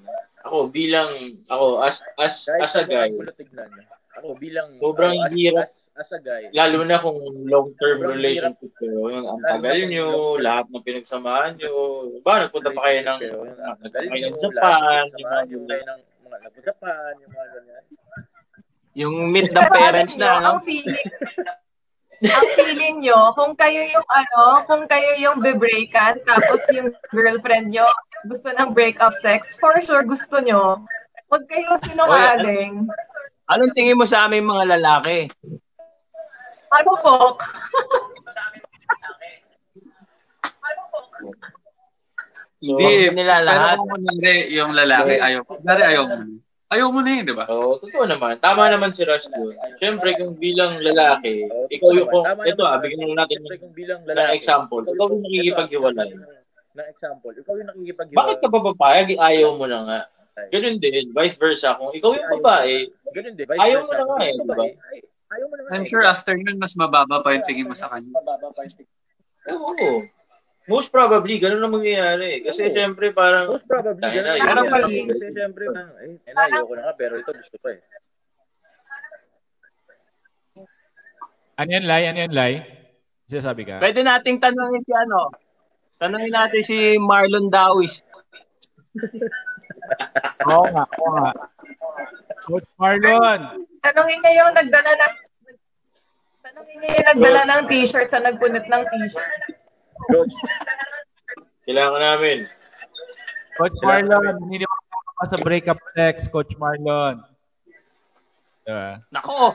[0.49, 1.05] Ako bilang,
[1.45, 3.69] ako as, as, Kahit as a guy, mga tignan.
[4.17, 5.65] Ako bilang Sobrang ako, as, hirap.
[5.69, 6.43] As, as a guy.
[6.57, 10.07] lalo na kung long-term Sobrang relationship kayo, yung ang tagal nyo,
[10.41, 11.73] lahat ng pinagsamahan nyo,
[12.25, 17.11] ba, nagpunta pa kayo ng, nagpunta kayo ng Japan, yung ng mga ng mga Japan,
[17.21, 17.83] yung mga ganyan.
[18.93, 21.09] Yung meet the Pero parent alam na, ang feeling,
[22.23, 27.87] ang feeling nyo, kung kayo yung ano, kung kayo yung bebreakan, tapos yung girlfriend nyo
[28.27, 30.79] gusto ng breakup sex, for sure gusto nyo.
[31.27, 32.87] Huwag kayo sinungaling.
[33.51, 35.27] Anong tingin mo sa aming mga lalaki?
[36.71, 37.15] Ano po?
[42.63, 43.75] So, Hindi, nila pero lahat.
[43.75, 46.15] kung kunwari yung lalaki ayaw, kunwari ayaw mo.
[46.73, 46.75] Na.
[46.75, 47.45] Ayaw mo na yun, di ba?
[47.45, 48.33] Oo, totoo naman.
[48.37, 49.53] Tama naman si Rush doon.
[49.77, 53.99] Siyempre, kung bilang lalaki, ikaw yung, kung, ito ah, bigyan lang natin Siyempre, kung bilang
[54.01, 54.81] ng lalaki, example.
[54.81, 56.09] Ikaw yung nakikipaghiwalay.
[56.09, 56.41] ng-
[56.73, 58.17] ng example, ikaw yung nakikipaghiwalay.
[58.17, 59.07] Bakit ka pa papayag?
[59.13, 59.99] Ayaw mo na nga.
[60.49, 61.77] Ganun din, vice versa.
[61.77, 63.45] Kung ikaw yung babae, Ganun din.
[63.45, 64.65] Ayaw mo na nga eh, di ba?
[64.65, 65.89] Ay, Ayaw mo na nga I'm eh.
[65.89, 68.09] sure after nun, mas mababa pa yung tingin mo sa kanya.
[68.09, 68.89] Mababa pa yung tig-
[69.53, 69.89] oo.
[70.63, 72.39] Most probably, ganun ang mangyayari.
[72.39, 72.73] Kasi Oo.
[72.73, 74.83] syempre parang, Most probably, ganun na, yung Pero nangyayari.
[74.95, 77.79] pag- Kasi syempre, parang, eh, eh, na, ayoko na nga, pero ito gusto ko eh.
[81.53, 82.03] Ano yan, Lai?
[82.07, 82.53] Ano yan, Lai?
[83.27, 83.77] Sasabi ka?
[83.77, 85.29] Pwede nating tanungin si ano.
[85.97, 87.93] Tanungin natin si Marlon Dawis.
[90.47, 91.31] Oo nga, oo nga.
[92.45, 93.41] Coach Marlon.
[93.81, 95.13] Tanungin niya yung nagdala ng
[96.43, 99.41] Tanungin niya yung nagdala ng t-shirt sa nagpunit ng t-shirt.
[100.09, 100.35] Coach.
[101.63, 102.37] Kailangan namin.
[103.55, 107.21] Coach Marlon, naniniwala ka sa breakup text, Coach Marlon.
[108.63, 108.95] Diba?
[109.11, 109.53] Nako.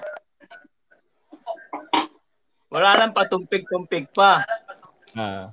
[2.68, 4.44] Wala lang patumpig-tumpig pa.
[5.16, 5.48] Ah.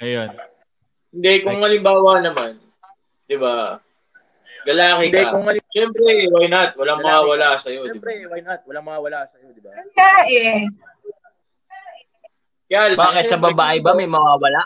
[0.00, 0.32] Ayun.
[1.12, 2.56] Hindi, kung halimbawa naman,
[3.28, 3.76] di ba,
[4.64, 5.32] galaki Hindi, ka.
[5.36, 6.72] kung halim- Siyempre, why not?
[6.80, 7.84] Walang mawawala sa'yo.
[7.84, 8.08] Di ba?
[8.08, 8.60] Siyempre, why not?
[8.64, 9.70] Walang mawawala sa'yo, di ba?
[9.92, 10.64] Kaya eh.
[12.68, 14.60] Kaya, lang, Bakit sa babae ba may mawawala?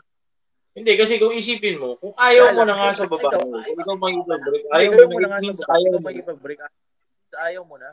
[0.72, 4.64] Hindi, kasi kung isipin mo, kung ayaw mo na nga sa babae, kung ikaw mag-break,
[4.72, 6.08] Ayaw ayaw mo na na nga sa ayaw ayaw mo.
[6.26, 6.58] mag-break.
[7.32, 7.88] Ayaw mo na.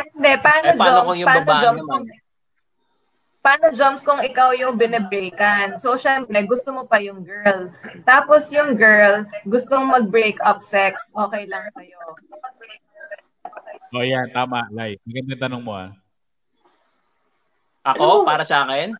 [0.00, 1.06] Hindi, paano, Eh, paano Joms?
[1.06, 2.04] kung yung paano, babae Joms, kung,
[3.40, 5.68] paano, Joms, kung ikaw yung binibreakan?
[5.76, 7.68] So, syempre, gusto mo pa yung girl.
[8.02, 11.06] Tapos yung girl, gustong mag-break up sex.
[11.12, 11.98] Okay lang sa'yo.
[13.92, 14.96] O yan, tama, Lai.
[15.04, 15.90] Magandang tanong mo ah.
[17.96, 18.94] Ako, para sa akin?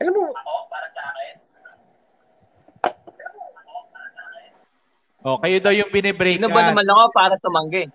[0.00, 0.24] Alam mo,
[5.26, 7.84] O, kayo daw yung binibreak Sino ba naman ako para tumanggi?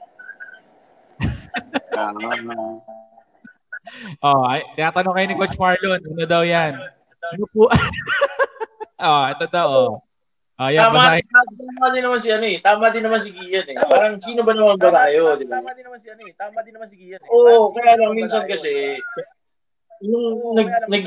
[4.21, 6.73] Oh, ay, tinatanong kayo ni Coach Marlon, ano daw yan?
[7.33, 7.69] Ano po?
[9.09, 9.93] oh, ito daw, oh.
[10.61, 11.25] Oh, yan, Tama, basahin.
[11.25, 12.57] tama din naman si ano eh.
[12.61, 13.75] Tama din naman si Gian eh.
[13.81, 15.57] Parang sino ba naman ba tayo, di ba?
[15.57, 16.33] Tama din naman si ano eh.
[16.37, 17.29] Tama din naman si Gian eh.
[17.33, 18.71] Oo, Parang kaya lang minsan kasi,
[20.05, 21.05] yung nag, nag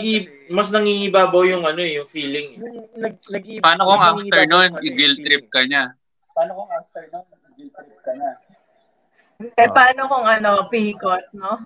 [0.50, 2.50] mas nangingibabaw yung ano eh, yung feeling.
[2.50, 2.66] eh.
[2.66, 5.84] Yung nag, nag Paano kung after nun, ano, i-guilt trip ka niya?
[6.34, 8.28] Paano kung after nun, guilt trip ka na?
[9.54, 11.62] Eh, paano kung ano, pikot, no?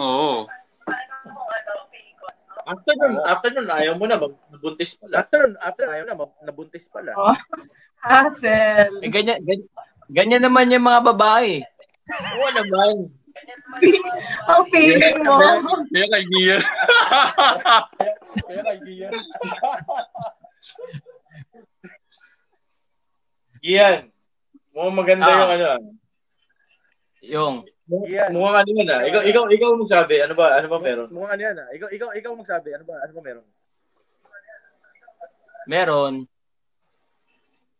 [0.00, 0.48] Oo.
[2.66, 5.22] After nun, after nun, ayaw mo na, mag- nabuntis pala.
[5.22, 7.14] After, after ayaw na, nabuntis pala.
[7.14, 7.30] Oh.
[8.06, 8.90] Hassle.
[9.02, 9.70] Eh, ganyan, ganyan,
[10.10, 11.62] ganyan naman yung mga babae.
[12.10, 12.94] Oo naman.
[14.50, 15.36] Ang feeling mo.
[15.90, 16.58] Kaya kay Gia.
[18.46, 19.12] Kaya kay Gian.
[23.60, 23.98] Gian,
[24.72, 25.38] mukhang maganda Ah.
[25.38, 25.68] yung ano.
[27.26, 27.32] Ah.
[27.34, 27.54] Yung,
[27.86, 29.00] Mukhang, mukhang ano yan ah.
[29.06, 31.08] Ikaw, ikaw, ikaw magsabi, ano ba, ano ba meron?
[31.10, 31.68] Mukhang ano yan ah.
[31.70, 32.68] Ikaw, ikaw, ikaw magsabi.
[32.74, 33.46] Ano ba, ano ba meron?
[35.66, 36.14] meron.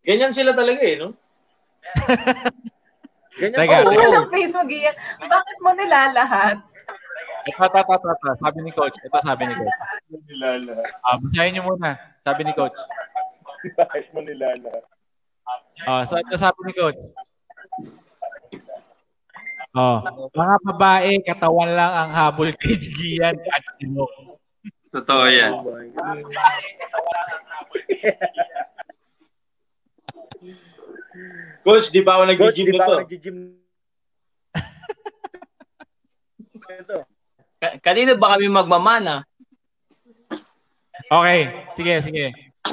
[0.02, 1.14] Ganyan sila talaga eh, no?
[3.40, 3.90] Ganyan Teka, Oo.
[3.94, 4.06] teka.
[4.16, 4.94] Ang face mo, Gian.
[5.22, 6.58] Bakit mo nilalahat?
[7.46, 8.30] Ito, ito, ito, ito, ito.
[8.42, 8.98] Sabi ni Coach.
[9.06, 9.76] Ito sabi ni Coach.
[10.10, 10.72] Nilala.
[11.06, 11.90] Ah, basahin niyo muna.
[12.22, 12.74] Sabi ni Coach.
[13.78, 14.70] Bakit mo nilala?
[15.86, 16.98] Oh, so ito sabi ni Coach.
[19.76, 20.00] Oh,
[20.32, 24.08] mga babae, katawan lang ang habol kay Gian at Tino.
[24.88, 25.52] Totoo yan.
[31.60, 33.00] Coach, di pa ako Coach, nag-gym di pa ako nito.
[33.04, 33.36] nag-gym.
[36.66, 36.96] Ito.
[37.56, 39.24] Ka- kanino ba kami magmamana?
[41.06, 41.40] Okay,
[41.76, 42.24] sige, sige.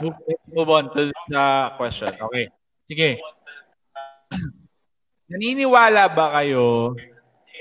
[0.01, 2.09] Move, let's move on to sa question.
[2.09, 2.49] Okay.
[2.89, 3.21] Sige.
[5.33, 6.93] Naniniwala ba kayo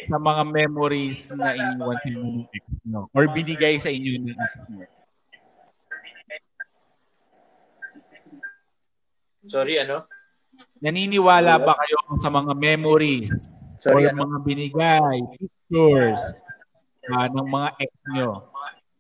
[0.05, 3.01] sa mga memories na iniwan sa inyo ng ex nyo?
[3.17, 4.85] Or binigay sa inyo ng ex nyo?
[9.49, 10.05] Sorry, ano?
[10.85, 13.33] Naniniwala ba kayo sa mga memories
[13.81, 14.21] Sorry, or ano?
[14.29, 16.23] mga binigay, pictures
[17.09, 18.31] ah, ng mga ex nyo?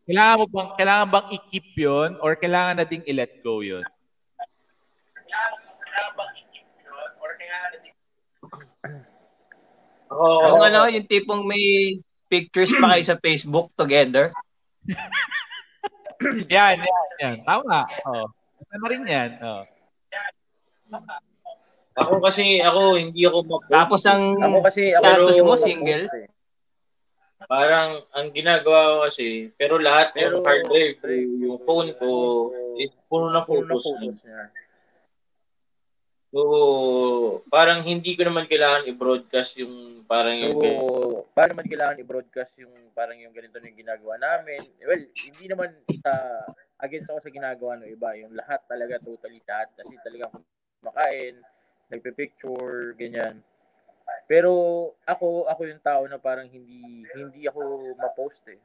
[0.08, 3.84] Kailangan mo bang kailangan bang i-keep 'yon or kailangan na ding i-let go 'yon?
[10.12, 11.96] Ako, Yung ano, yung tipong may
[12.28, 14.28] pictures pa kayo sa Facebook together.
[16.54, 17.36] Yan, yan, yan.
[17.42, 17.82] Tama.
[18.06, 18.26] Oh.
[18.70, 19.42] Ano rin yan?
[19.42, 19.66] Oh.
[21.98, 26.06] ako kasi, ako, hindi ako mag Tapos ang Ako kasi, ako status mo single.
[26.06, 26.30] eh.
[27.50, 32.10] Parang, ang ginagawa ko kasi, pero lahat Pero, ng hard drive, ko, yung phone ko,
[32.78, 33.82] is puno na Puro na photos.
[33.82, 34.40] photos niya.
[36.32, 36.40] So,
[37.52, 42.72] parang hindi ko naman kailangan i-broadcast yung parang yung So, paano naman kailangan i-broadcast yung
[42.96, 44.64] parang yung ganito na yung ginagawa namin?
[44.80, 45.76] Well, hindi naman
[46.08, 46.48] uh,
[46.80, 48.16] against ako sa ginagawa ng iba.
[48.16, 49.76] Yung lahat talaga, totally lahat.
[49.76, 50.32] Kasi talaga
[50.80, 51.36] kumakain,
[51.92, 53.44] nagpe-picture, ganyan.
[54.24, 54.52] Pero
[55.04, 58.60] ako, ako yung tao na parang hindi hindi ako ma-post eh.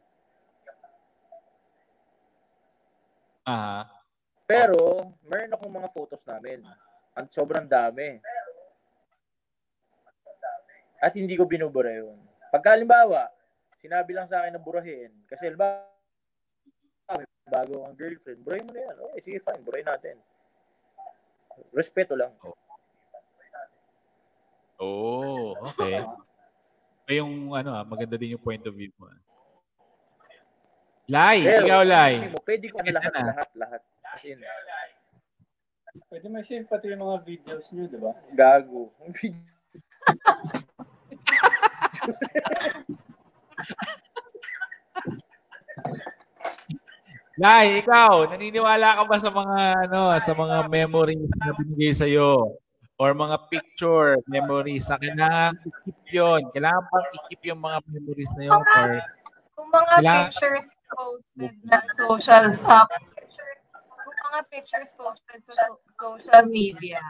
[3.44, 3.92] Aha.
[4.48, 6.64] Pero, meron akong mga photos namin.
[7.18, 8.22] Ang sobrang dami.
[11.02, 12.18] At hindi ko binubura yun.
[12.54, 13.30] Pagka halimbawa,
[13.82, 15.86] sinabi lang sa akin na burahin, kasi halimbawa,
[17.48, 18.96] bago ang girlfriend, burahin mo na yan.
[18.98, 20.16] Okay, sige, fine, burahin natin.
[21.74, 22.34] Respeto lang.
[24.78, 26.06] Oh, okay.
[27.08, 29.10] Ay, yung ano ah, maganda din yung point of view mo.
[29.10, 29.22] ah.
[31.08, 32.14] Lai, Pero, ikaw Lai.
[32.20, 33.82] Pwede mo, pwede ko na lahat, lahat, lahat.
[34.04, 34.38] As in,
[36.06, 38.12] Pwede mo share pati yung mga videos nyo, di ba?
[38.38, 38.94] gago.
[47.38, 49.58] Lai, ikaw, naniniwala ka ba sa mga
[49.90, 52.10] ano, sa mga memories na binigay sa
[52.98, 56.42] or mga picture memories na kailangan i-keep 'yon.
[56.50, 58.90] Kailangan pang i-keep yung mga memories na 'yon or
[59.54, 62.90] Kung mga Kailangan- pictures posted ng social stuff,
[64.38, 67.02] mga pictures posted sa so- social media,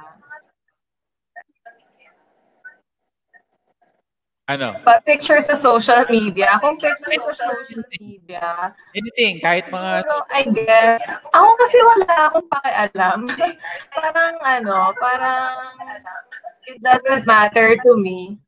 [4.47, 10.15] ano, but pictures sa social media, kung pictures sa social media, anything, kahit mga Pero
[10.31, 11.03] I guess,
[11.35, 13.19] ako kasi wala akong pakialam.
[13.99, 15.51] parang ano, parang
[16.63, 18.39] it doesn't matter to me.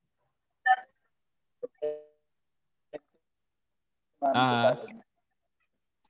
[4.23, 4.79] Ah.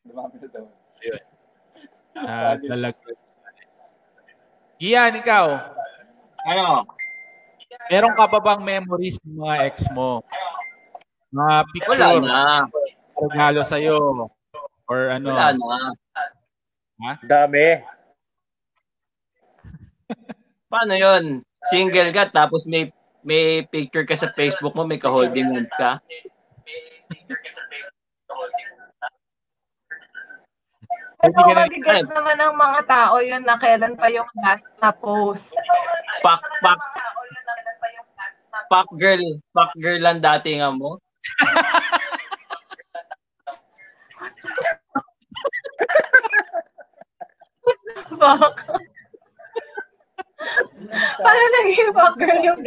[0.06, 0.79] Daw.
[2.26, 2.96] Uh, dalag.
[4.80, 5.60] Iyan, ikaw,
[6.48, 6.88] Ano?
[7.92, 10.24] meron ka ba bang memories ng mga ex mo?
[11.30, 12.42] Mga Wala picture, na.
[13.20, 13.98] regalo sa'yo,
[14.88, 15.36] or ano?
[15.36, 17.16] Wala na.
[17.22, 17.84] Dami.
[20.72, 21.44] Paano yon?
[21.68, 22.88] Single ka tapos may
[23.20, 26.00] may picture ka sa Facebook mo, may ka-holding hand ka.
[31.20, 35.52] Pero magigets naman ng mga tao yun na kailan pa yung last na post.
[36.24, 36.80] Pak, pak.
[38.72, 39.20] Pak girl.
[39.52, 40.96] Pak girl lang dati nga mo.
[48.20, 48.58] Fuck.
[51.20, 52.60] Paano naging fuck girl yung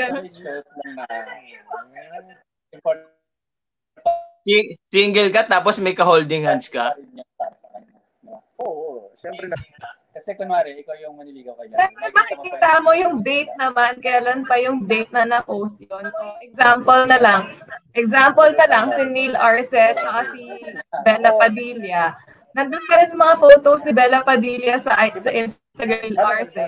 [4.42, 6.92] Si- Single ka tapos may ka-holding hands ka.
[6.98, 7.98] rin niya para sa kanya.
[8.62, 8.70] No?
[8.70, 9.58] Oo, siyempre na.
[10.12, 14.84] Kasi kunwari, ikaw yung maniligaw kay Siyempre, makikita mo yung date naman, kailan pa yung
[14.84, 16.04] date na na-post yun.
[16.44, 17.40] Example na lang.
[17.96, 19.96] Example na lang, si Neil Arce at
[20.36, 20.52] si
[21.00, 22.12] Bella Padilla.
[22.52, 26.64] Nandun pa rin mga photos ni Bella Padilla sa, sa Instagram ni Arce.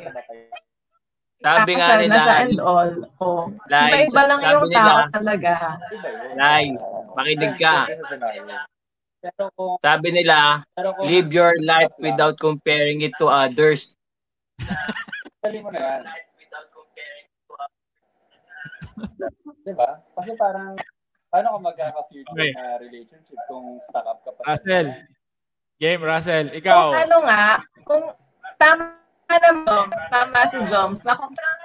[1.45, 2.93] Sabi nga nila, na siya and all.
[3.21, 3.53] Oh.
[3.69, 5.77] Lai, Iba-iba lang yung tao talaga.
[6.33, 6.73] Lai,
[7.13, 7.85] makinig ka.
[9.25, 13.89] Pero kung, Sabi nila, pero kung, live your life without comparing it to others.
[15.41, 16.03] Dali mo na yan.
[19.65, 19.91] Diba?
[20.13, 20.77] Kasi parang,
[21.33, 22.53] paano ka magkaka-future Okay.
[22.53, 24.41] na relationship kung stuck up ka pa?
[24.41, 24.89] sa- Russell.
[25.75, 26.47] Game, Russell.
[26.49, 26.87] Kung Ikaw.
[26.95, 27.45] ano nga,
[27.83, 28.05] kung
[28.55, 28.85] tama
[29.27, 31.64] naman, tama si Joms, na kung, kung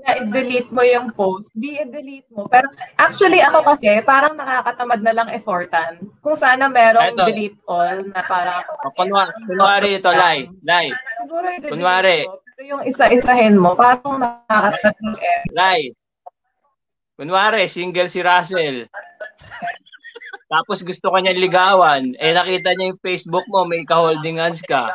[0.00, 2.48] na i-delete mo yung post, di i-delete mo.
[2.48, 6.00] Pero actually ako kasi, parang nakakatamad na lang effortan.
[6.20, 7.24] Kung sana merong Eto.
[7.28, 10.48] delete all na parang, O, kunwa- Kunwari ito, Lai.
[10.64, 10.88] Lai,
[11.20, 12.18] siguro i-delete Kunwari.
[12.24, 12.40] mo.
[12.44, 15.52] Pero yung isa-isahin mo, parang nakakatamad ng effort.
[15.52, 15.80] Lai.
[17.16, 18.88] Kunwari, single si Russell.
[20.50, 22.16] Tapos gusto ka niya ligawan.
[22.18, 24.88] Eh, nakita niya yung Facebook mo, may ka-holding hands ka.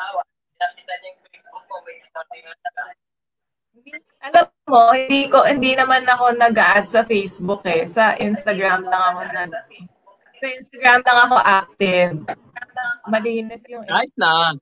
[4.25, 7.86] Alam mo, hindi ko hindi naman ako nag-add sa Facebook eh.
[7.86, 9.54] Sa Instagram lang ako nag
[10.41, 12.17] Sa Instagram lang ako active.
[13.06, 14.58] Malinis yung Kahit na.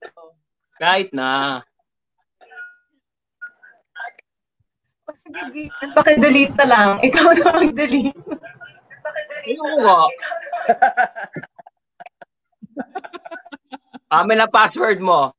[0.76, 1.60] Kahit na.
[5.08, 6.88] O sige, paki-delete na lang.
[7.00, 8.20] Ikaw na mag-delete.
[9.44, 10.00] Ayun nga.
[14.12, 15.32] Amin na password mo.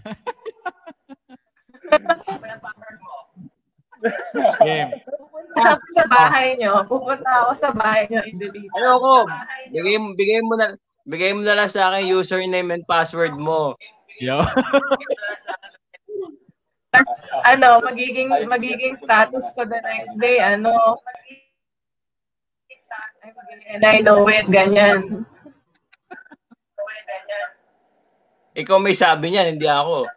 [4.64, 4.90] Game.
[5.04, 6.72] Pupunta ako sa bahay nyo.
[6.88, 8.20] Pupunta ako sa bahay nyo.
[8.24, 8.72] I-delete.
[8.76, 9.16] Ayoko.
[9.72, 10.66] Bigay, bigay mo na
[11.04, 13.76] bigay mo na lang sa akin username and password mo.
[14.20, 14.40] Yo.
[17.46, 20.98] Ano, magiging magiging status ko the next day, ano,
[23.70, 25.22] and I know it, ganyan.
[28.58, 30.10] Ikaw may sabi niyan, hindi ako.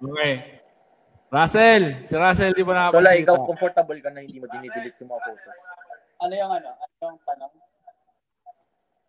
[0.00, 0.60] Okay.
[1.30, 2.08] Russell.
[2.08, 3.22] Si Russell, di ba So, like, nakapagsalita?
[3.22, 5.56] ikaw comfortable ka na hindi mo dinidelete yung mga photos.
[6.20, 6.68] Ano yung ano?
[6.74, 7.52] Ano yung tanong?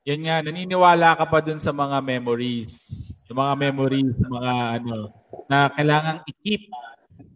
[0.02, 2.74] Yan nga, naniniwala ka pa dun sa mga memories.
[3.30, 5.14] Yung mga memories, mga ano,
[5.46, 6.74] na kailangang i-keep.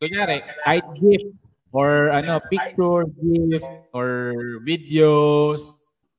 [0.01, 1.29] kunyari, kahit gift
[1.69, 4.33] or ano, picture, gift, or
[4.65, 5.71] videos,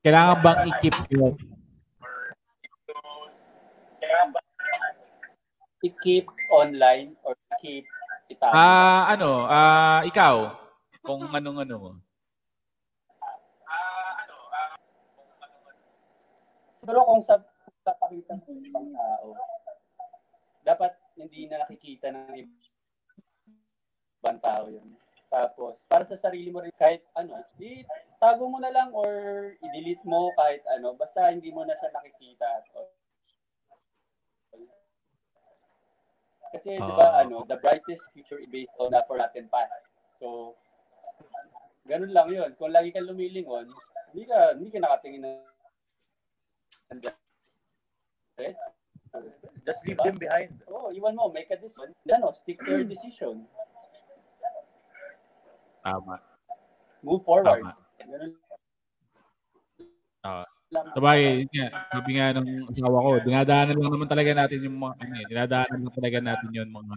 [0.07, 1.35] kailangan bang i-keep yun?
[5.85, 7.85] I-keep online or keep
[8.33, 8.57] itago.
[8.57, 10.57] Ah, ano, ah, ikaw,
[11.05, 11.91] kung anong ano mo.
[16.77, 17.41] Siguro kung sa
[17.87, 19.35] sa pakita ng ibang tao,
[20.67, 22.35] dapat hindi na nakikita ng
[24.19, 24.99] ibang tao yun.
[25.27, 29.11] Tapos, para sa sarili mo rin, kahit ano, itago mo na lang or
[29.63, 32.47] i-delete mo kahit ano, basta hindi mo na siya nakikita.
[36.55, 37.23] Kasi, di ba, Ah.
[37.27, 39.73] ano, the brightest future is based on the forgotten past.
[40.23, 40.55] So,
[41.87, 42.51] ganun lang yun.
[42.57, 43.71] Kung lagi ka lumilingon,
[44.13, 47.01] hindi ka, hindi ka nakatingin ng
[49.67, 50.63] Just leave them behind.
[50.71, 51.91] Oh, iwan mo, make a decision.
[52.07, 53.49] Ano, stick to your decision.
[55.83, 56.21] Tama.
[57.03, 57.65] Move forward.
[57.65, 57.75] Tama.
[57.99, 58.37] Ganun.
[60.77, 64.95] Sabay, yun nga, sabi nga ng asawa ko, dinadaanan lang naman talaga natin yung mga,
[65.01, 66.97] ano eh, dinadaanan lang talaga natin yun, mga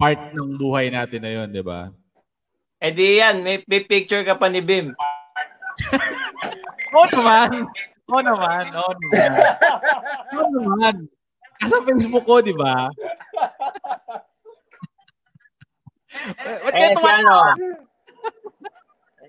[0.00, 1.92] part ng buhay natin na yun, di ba?
[2.80, 4.90] Eh di yan, may, may picture ka pa ni Bim.
[6.96, 7.68] Oo naman.
[8.10, 8.64] Oo naman.
[8.74, 9.30] Oo naman.
[10.34, 10.94] Oo naman.
[11.60, 12.88] Nasa Facebook ko, di ba?
[16.42, 17.38] Eh, Ba't Eh kaya si ano?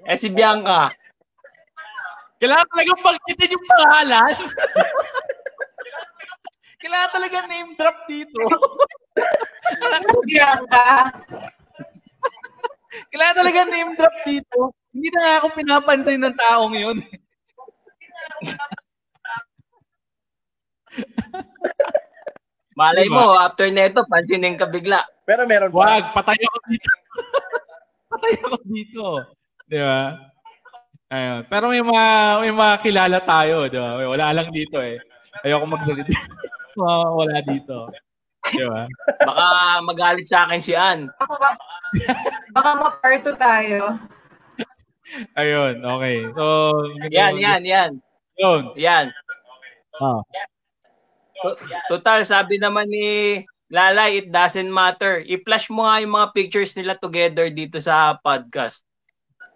[0.10, 0.90] Eh si Bianca.
[2.42, 4.34] Kailangan talagang bangkitin yung pangalan.
[6.82, 8.42] Kailangan talaga name drop dito.
[13.14, 14.74] Kailangan talaga name drop dito.
[14.90, 16.98] Hindi na nga ako pinapansin ng taong yun.
[22.74, 23.22] Malay Diba?
[23.22, 25.06] mo, after neto, pansinin ka bigla.
[25.28, 26.02] Pero meron pa.
[26.02, 26.90] Wag, patay ako dito.
[28.12, 29.06] patay ako dito.
[29.70, 30.18] Di ba?
[31.12, 31.44] Ayun.
[31.52, 32.06] Pero may mga,
[32.40, 34.00] may mga kilala tayo, di ba?
[34.00, 34.96] Wala lang dito eh.
[35.44, 36.08] Ayoko magsalita.
[36.80, 37.78] Mga wala dito.
[38.48, 38.88] Di ba?
[39.28, 39.46] Baka
[39.84, 41.12] magalit sa akin si Ann.
[41.20, 41.56] Baka, baka,
[42.56, 44.00] baka maparto tayo.
[45.36, 46.32] Ayun, okay.
[46.32, 46.72] So,
[47.12, 47.92] Yan, yan, yan.
[48.40, 48.72] Yun.
[48.80, 49.12] Yan.
[50.00, 50.24] Ah.
[51.44, 51.60] To-
[51.92, 55.24] Total, sabi naman ni Lalay, it doesn't matter.
[55.28, 58.84] I-flash mo nga yung mga pictures nila together dito sa podcast.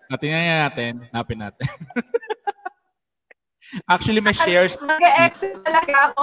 [0.09, 0.93] Natingnan natin.
[1.09, 1.65] Napin natin.
[3.91, 4.77] Actually, may shares.
[4.79, 6.21] Mag-exit talaga ako.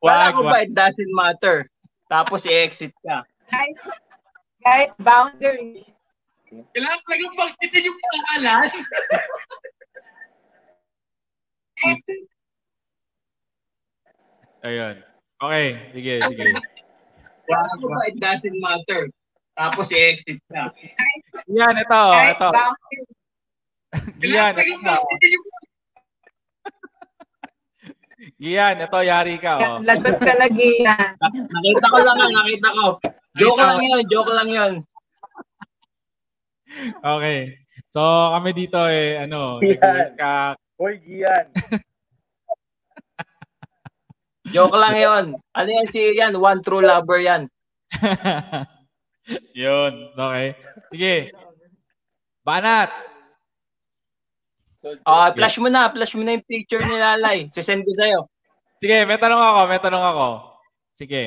[0.00, 0.64] Wala Wag, ko ba wag.
[0.64, 1.68] it doesn't matter?
[2.08, 3.22] Tapos i-exit ka.
[3.52, 3.78] Guys,
[4.64, 5.84] guys, boundaries.
[6.48, 8.68] Kailangan talagang bangkitin yung pangalan.
[14.64, 14.96] Ayun.
[15.38, 16.44] Okay, sige, sige.
[17.46, 19.06] Wala ko ba it doesn't matter?
[19.58, 20.70] Tapos i-exit ka.
[21.50, 22.48] Yan, ito, Guys, ito.
[24.22, 24.96] Gian, ito.
[28.38, 29.76] Gian, ito, yari ka, oh.
[29.82, 31.10] Lagot ka na, Gian.
[31.18, 32.86] Nakita ko lang yan, nakita ko.
[33.34, 34.72] Joke lang yun, joke lang yun.
[37.02, 37.58] Okay.
[37.90, 38.02] So,
[38.38, 39.74] kami dito eh, ano, Yan.
[39.74, 41.50] nag-work Hoy, Gian.
[44.54, 45.24] Joke lang yun.
[45.34, 46.38] Ano yan si yan?
[46.38, 47.50] One true lover yan.
[49.52, 50.56] Yun, okay.
[50.92, 51.14] Sige.
[52.46, 52.90] Banat.
[55.02, 57.38] Ah, flash mo na, flash mo na yung picture ni Lalay.
[57.50, 58.20] Sisend ko sa'yo.
[58.78, 60.28] Sige, may tanong ako, may tanong ako.
[60.94, 61.22] Sige.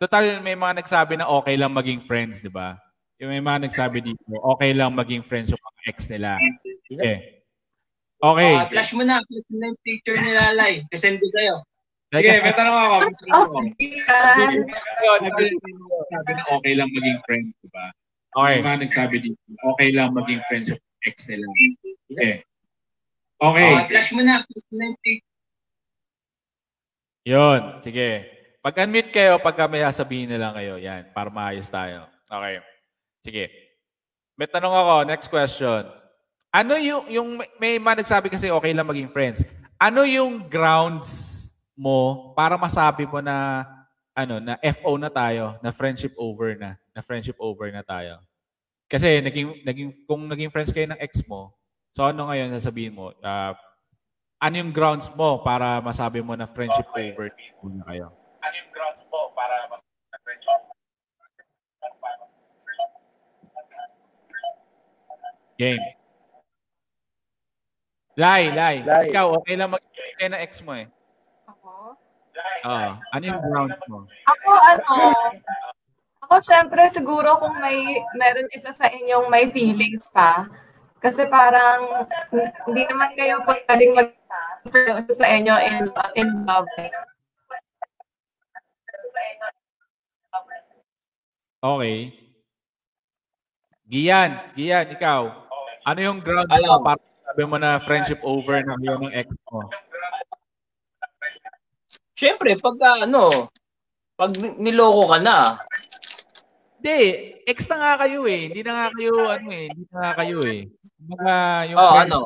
[0.00, 2.80] Total, may mga nagsabi na okay lang maging friends, di ba?
[3.20, 6.40] Yung may mga nagsabi dito, okay lang maging friends yung mga ex nila.
[6.88, 7.44] Okay.
[8.16, 8.52] Okay.
[8.56, 10.72] Ah, flash mo na, flash mo na yung picture ni Lalay.
[10.88, 11.56] Sisend ko sa'yo.
[12.14, 12.96] Sige, may tanong ako.
[13.02, 13.56] May tanong ako.
[13.58, 14.54] Oh, Gian.
[15.02, 17.86] Yun, nagsabi na okay lang maging friends, di ba?
[18.36, 18.56] Okay.
[18.60, 19.40] May mga nagsabi dito,
[19.74, 21.46] okay lang maging friends yung ex nila.
[22.12, 22.34] Okay.
[23.36, 23.70] Okay.
[23.74, 25.14] Ah, flash mo na, yung.
[27.26, 28.10] Yun, sige.
[28.62, 30.78] Pag-unmute kayo, pagka may sasabihin na lang kayo.
[30.78, 32.06] Yan, para maayos tayo.
[32.30, 32.62] Okay.
[33.26, 33.44] Sige.
[34.38, 35.90] May tanong ako, next question.
[36.54, 37.28] Ano yung, yung
[37.58, 39.42] may mga nagsabi kasi okay lang maging friends.
[39.76, 41.45] Ano yung grounds
[41.76, 43.68] mo para masabi mo na
[44.16, 48.16] ano na FO na tayo, na friendship over na, na friendship over na tayo.
[48.88, 51.52] Kasi naging naging kung naging friends kayo ng ex mo,
[51.92, 53.12] so ano ngayon sasabihin mo?
[53.20, 53.52] Ah,
[54.40, 57.28] ano yung grounds mo para masabi mo na friendship over
[57.76, 58.08] na kayo?
[58.40, 60.60] Ano yung grounds mo para masabi na friendship
[65.56, 65.80] Game.
[68.16, 68.84] Lai, Lai.
[68.84, 69.08] Lai.
[69.08, 70.88] Ikaw, okay lang mag kayo ng ex mo eh.
[72.66, 72.90] Oo.
[72.98, 73.98] ano yung grounds mo?
[74.26, 74.94] Ako, ano,
[76.26, 80.50] ako syempre, siguro kung may, meron isa sa inyong may feelings pa,
[80.98, 82.10] kasi parang
[82.66, 84.10] hindi naman kayo pwedeng mag
[85.14, 85.86] sa inyo in,
[86.18, 86.66] in love.
[91.62, 91.98] Okay.
[93.86, 95.30] Gian, Gian, ikaw.
[95.86, 99.70] Ano yung ground mo para sabi mo na friendship over na kayo ng ex mo?
[102.16, 103.52] Siyempre, pagka ano,
[104.16, 105.60] pag niloko ka na,
[106.86, 106.98] Hindi,
[107.48, 108.46] ex na nga kayo eh.
[108.46, 110.60] Hindi na nga kayo, ano eh, hindi na nga kayo eh.
[111.02, 111.34] Mga
[111.72, 112.18] yung oh, friends, ano,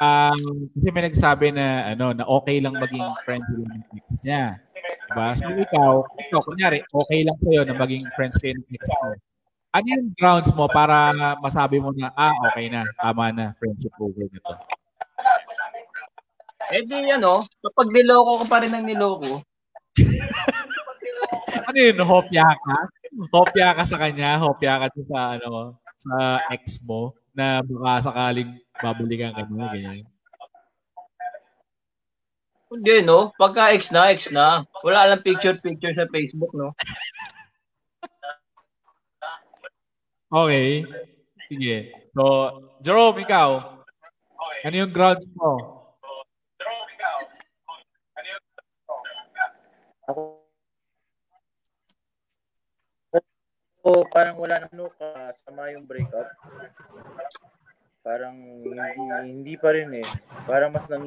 [0.00, 0.40] um,
[0.72, 4.44] kasi may nagsabi na, ano, na okay lang maging friends with yung ex niya.
[5.04, 5.28] Diba?
[5.36, 9.12] So ikaw, ikaw, kunyari, okay lang sa'yo na maging friends kayo ng ex mo.
[9.72, 11.12] Ano yung grounds mo para
[11.44, 14.54] masabi mo na, ah, okay na, tama na, friendship over na to?
[16.70, 19.42] Eh di ano, kapag niloko ka pa rin ng niloko,
[21.68, 22.78] Ano yun, hopya ka?
[23.32, 24.40] Hopya ka sa kanya?
[24.40, 30.06] Hopya ka sa, ano, sa ex mo na baka sakaling babalikan ka niya, ganyan.
[32.72, 36.72] hindi no, pagka ex na, ex na, wala lang picture-picture sa Facebook, no?
[40.32, 40.80] Okay.
[41.52, 41.92] Sige.
[42.16, 42.24] So,
[42.80, 43.60] Jerome, ikaw.
[44.64, 45.81] Ano yung grounds mo?
[53.82, 56.30] O parang wala na ano, kasama yung breakup.
[58.02, 58.78] Parang hindi,
[59.26, 60.08] hindi pa rin eh.
[60.46, 61.06] Parang mas nang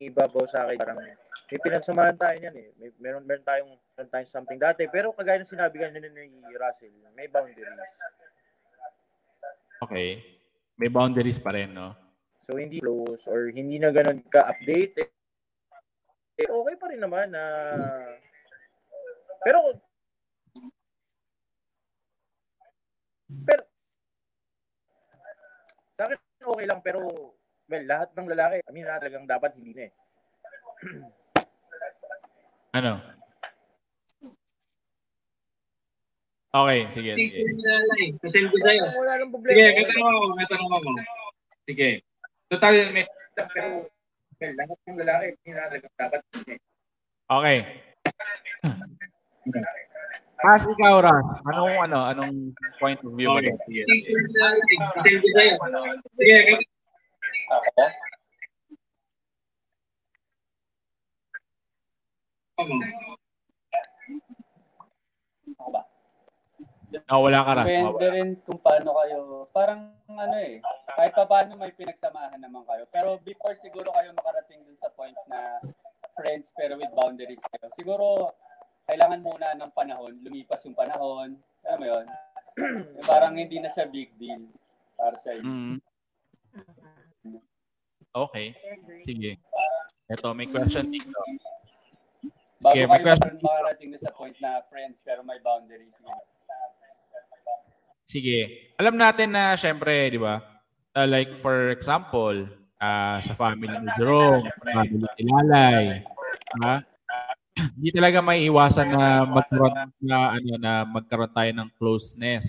[0.00, 0.78] ibabaw sa akin.
[0.80, 1.00] Parang
[1.52, 2.68] may pinagsamahan tayo niyan eh.
[2.80, 4.88] May, meron, meron tayong, meron tayong something dati.
[4.88, 7.68] Pero kagaya ng sinabi kanina ni Russell, may boundaries.
[9.84, 10.24] Okay.
[10.80, 11.92] May boundaries pa rin, no?
[12.48, 15.21] So hindi close or hindi na ganun ka-update.
[16.40, 17.44] Eh, eh, okay pa rin naman na
[19.42, 19.58] pero
[23.44, 23.62] pero
[25.92, 27.00] sa akin okay lang pero
[27.68, 29.92] well lahat ng lalaki amin na talagang dapat hindi na eh.
[32.72, 32.96] Ano?
[36.52, 37.44] Okay, sige, sige.
[38.20, 38.84] Kasi ko sa'yo.
[38.96, 39.56] Wala nang problema.
[39.56, 39.92] Sige, Okay may lang.
[39.92, 40.88] tanong ako, may tanong ako.
[41.68, 41.88] Sige.
[42.48, 43.04] Total, may
[43.52, 43.68] pero
[44.42, 46.20] well, lahat ng lalaki talagang dapat
[46.50, 46.58] eh.
[47.30, 47.58] Okay.
[50.42, 51.28] Ras, ikaw, Ras.
[51.46, 52.34] Anong, ano, anong
[52.82, 53.38] point of view mo?
[53.38, 53.62] Okay, doon?
[53.62, 53.82] sige.
[53.86, 55.54] Kasi ko sa'yo.
[56.18, 56.66] Sige, may-
[62.58, 62.74] Ako?
[65.62, 65.82] Ako ba?
[67.12, 67.66] Oh, wala ka, Ras.
[67.68, 69.18] Depende rin kung paano kayo,
[69.52, 70.60] parang ano eh,
[70.92, 72.84] kahit pa paano may pinagsamahan naman kayo.
[72.92, 75.60] Pero before siguro kayo makarating dun sa point na
[76.16, 78.34] friends pero with boundaries kayo, siguro
[78.88, 82.06] kailangan muna ng panahon, lumipas yung panahon, alam mo yun,
[83.00, 84.44] Eh, parang hindi na siya big deal
[85.00, 85.48] para sa inyo.
[85.48, 85.76] Mm.
[88.12, 88.52] Okay.
[89.08, 89.40] Sige.
[90.12, 91.16] Ito, may question dito.
[92.60, 93.40] Bago Sige, may kayo question.
[93.40, 95.96] makarating dun sa point na friends pero may boundaries.
[95.96, 96.12] Yun.
[98.12, 98.68] Sige.
[98.76, 100.44] Alam natin na, syempre, di ba,
[100.92, 102.44] uh, like for example,
[102.76, 105.84] ah, sa family ni Jerome, family ni Lalay,
[106.60, 106.84] ha?
[107.76, 112.46] Hindi talaga may iwasan na magkaroon na ano na magkaroon tayo ng closeness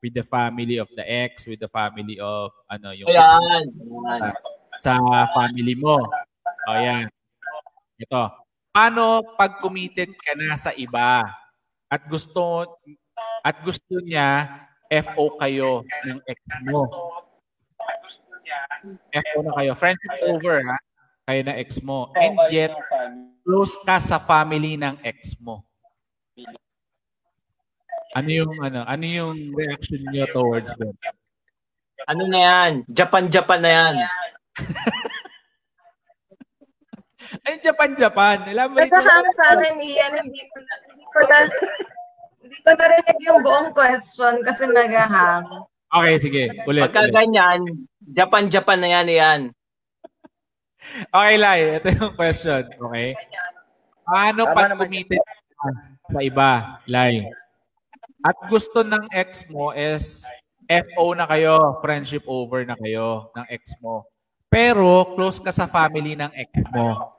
[0.00, 3.20] with the family of the ex, with the family of ano yung ex.
[3.20, 3.64] Ayan.
[4.80, 4.98] sa
[5.32, 6.00] family mo.
[6.68, 7.06] O yan.
[8.00, 8.22] Ito.
[8.72, 11.28] Paano pag committed ka na sa iba
[11.92, 12.64] at gusto
[13.44, 14.62] at gusto niya
[14.92, 16.84] FO kayo ng ex mo.
[19.08, 19.72] FO na kayo.
[19.72, 20.76] Friendship over ha.
[21.24, 22.12] Kayo na ex mo.
[22.12, 22.76] And yet,
[23.46, 25.64] close ka sa family ng ex mo.
[28.12, 30.92] Ano yung ano, ano yung reaction niyo towards them?
[32.04, 32.72] Ano na yan?
[32.92, 33.94] Japan-Japan na yan.
[37.48, 38.44] Ay, Japan, Japan.
[38.44, 41.48] Alam mo hang sa akin, Ian, hindi ko na,
[42.42, 45.46] hindi ko narinig yung buong question kasi nag-hang.
[45.92, 46.44] Okay, sige.
[46.66, 46.82] Ulit.
[46.90, 47.14] Pagka ulit.
[47.14, 47.60] ganyan,
[48.02, 49.40] Japan-Japan na yan yan.
[51.14, 51.78] Okay, Lai.
[51.78, 52.66] Ito yung question.
[52.66, 53.14] Okay?
[54.02, 55.68] Paano Tama pag committed ka
[56.10, 56.50] sa iba,
[56.90, 57.30] Lai?
[58.22, 60.26] At gusto ng ex mo is
[60.66, 64.06] FO na kayo, friendship over na kayo ng ex mo.
[64.50, 67.14] Pero close ka sa family ng ex mo.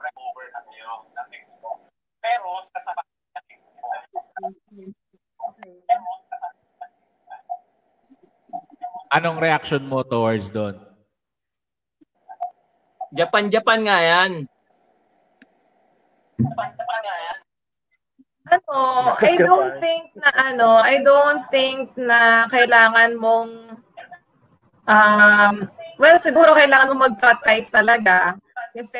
[9.14, 10.74] Anong reaction mo towards doon?
[13.14, 14.32] Japan-Japan nga yan.
[18.50, 23.50] Ano, I don't think na ano, I don't think na kailangan mong
[24.90, 25.54] um,
[25.96, 28.34] well, siguro kailangan mong mag-cut ties talaga.
[28.74, 28.98] Kasi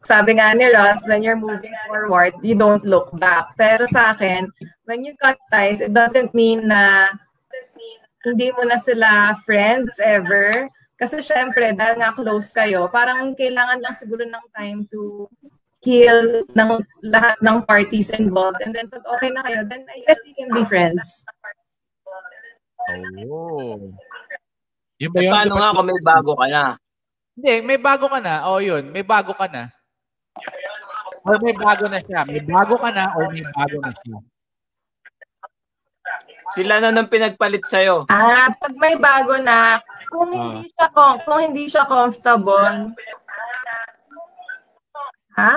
[0.00, 3.52] sabi nga ni Ross, when you're moving forward, you don't look back.
[3.60, 4.48] Pero sa akin,
[4.88, 7.12] when you cut ties, it doesn't mean na
[8.24, 10.68] hindi mo na sila friends ever.
[11.00, 15.24] Kasi syempre, dahil nga close kayo, parang kailangan lang siguro ng time to
[15.80, 16.70] heal ng
[17.08, 18.60] lahat ng parties involved.
[18.60, 21.24] And then pag okay na kayo, then I guess you can be friends.
[23.24, 23.80] Oh.
[25.00, 25.32] Yun ba yun?
[25.32, 26.62] Paano nga kung may bago ka na?
[27.32, 28.34] Hindi, may bago ka na.
[28.44, 28.92] Oh, yun.
[28.92, 29.72] May bago ka na.
[31.24, 32.28] Or may bago na siya.
[32.28, 34.16] May bago ka na or may bago na siya.
[36.50, 38.10] Sila na nang pinagpalit sa'yo.
[38.10, 39.78] Ah, pag may bago na,
[40.10, 42.90] kung hindi siya com- kung hindi siya comfortable,
[45.38, 45.52] ha?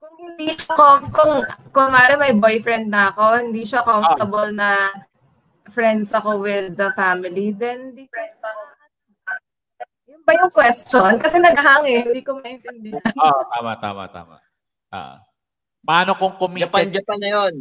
[0.00, 0.72] Kung hindi siya
[1.12, 1.34] kung
[1.76, 4.88] kung mara may boyfriend na ako, hindi siya comfortable na
[5.70, 8.08] friends ako with the family, then di
[10.10, 11.20] Yun ba yung question?
[11.20, 12.98] Kasi naghahang eh, hindi ko maintindihan.
[12.98, 14.36] Oo, tama, tama, tama.
[14.90, 15.29] Ah.
[15.80, 16.68] Paano kung committed?
[16.68, 17.54] Japan-Japan na yun.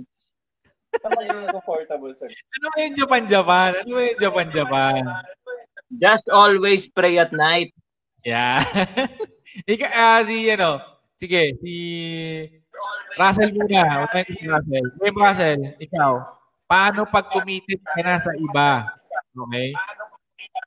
[0.90, 3.70] Tama yung comfortable sa Ano ba yung Japan-Japan?
[3.86, 5.02] Ano ba yung Japan-Japan?
[6.02, 7.74] Just always pray at night.
[8.26, 8.62] Yeah.
[9.72, 10.82] Ika, ah, si, ano,
[11.18, 11.74] sige, si
[13.18, 14.06] Russell muna.
[14.06, 14.88] Ko si Russell.
[15.02, 16.12] Hey, Russell, ikaw,
[16.70, 18.94] paano pag committed ka na sa iba?
[19.34, 19.74] Okay?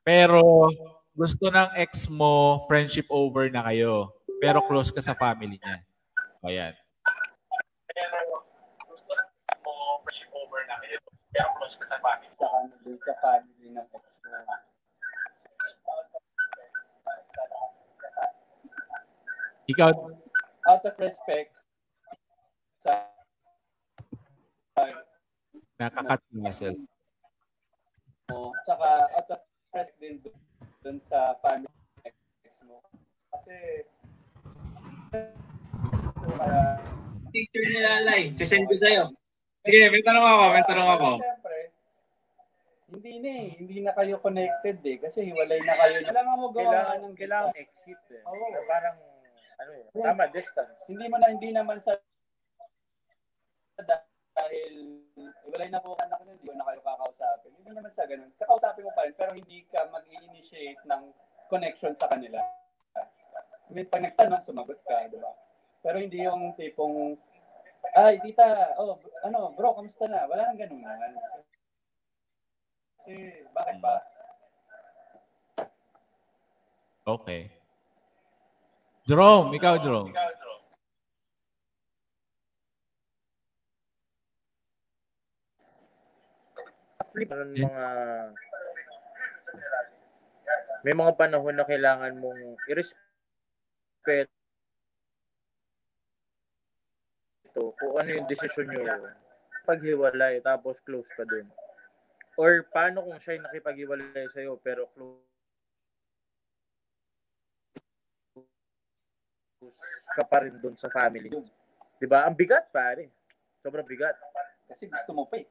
[0.03, 0.67] Pero
[1.15, 4.11] gusto ng ex mo, friendship over na kayo.
[4.43, 5.77] Pero close ka sa family niya.
[6.43, 6.73] Ayan.
[11.69, 12.11] Saka
[12.83, 14.35] dun sa family ng ex mo.
[19.71, 19.89] Ikaw,
[20.63, 21.59] Out of respect
[22.79, 23.07] sa
[25.79, 26.77] nakakat si Russell.
[28.31, 30.35] mo, tsaka out of respect din dun,
[30.83, 32.15] dun sa family ng
[32.47, 32.79] ex mo.
[33.35, 33.55] Kasi
[36.39, 36.75] uh,
[37.33, 39.09] Teacher ni Lalay, sisend ko sa'yo.
[39.63, 41.09] Sige, may tanong ako, may tanong ako.
[42.93, 43.49] Hindi na eh.
[43.57, 44.97] Hindi na kayo connected eh.
[45.01, 46.05] Kasi hiwalay na kayo.
[46.05, 48.21] Kailangan mo gawa Kailangan, ng kailangan exit eh.
[48.29, 48.45] Oo.
[48.53, 48.97] Na Parang,
[49.57, 50.77] ano eh, tama, distance.
[50.85, 51.97] Hindi mo na, hindi naman sa
[54.33, 57.51] dahil hiwalay na po anak ko, hindi ko na kayo kakausapin.
[57.57, 58.29] Hindi naman sa ganun.
[58.37, 61.03] Kakausapin mo pa rin, pero hindi ka mag-initiate ng
[61.49, 62.37] connection sa kanila.
[63.69, 65.33] I mean, pag nagtanong, sumagot ka, di ba?
[65.81, 67.17] Pero hindi yung tipong,
[67.97, 70.29] ay, tita, oh, ano, bro, kamusta na?
[70.29, 70.85] Wala nang ganun.
[73.03, 73.19] Kasi,
[73.51, 73.99] bakit ba?
[77.03, 77.51] Okay.
[79.03, 80.15] Jerome, ikaw, Jerome.
[87.11, 87.85] Flip ng mga
[90.87, 94.31] may mga panahon na kailangan mong i-respect
[97.51, 99.11] ito kung ano yung desisyon nyo
[99.67, 101.51] paghiwalay tapos close ka dun.
[102.33, 105.21] Or paano kung siya yung nakipaghiwalay sa'yo pero close
[110.13, 111.29] ka pa rin dun sa family.
[111.97, 112.27] Di ba?
[112.27, 113.09] Ang bigat, pare.
[113.63, 114.17] Sobrang bigat.
[114.69, 115.47] Kasi gusto mo pa eh.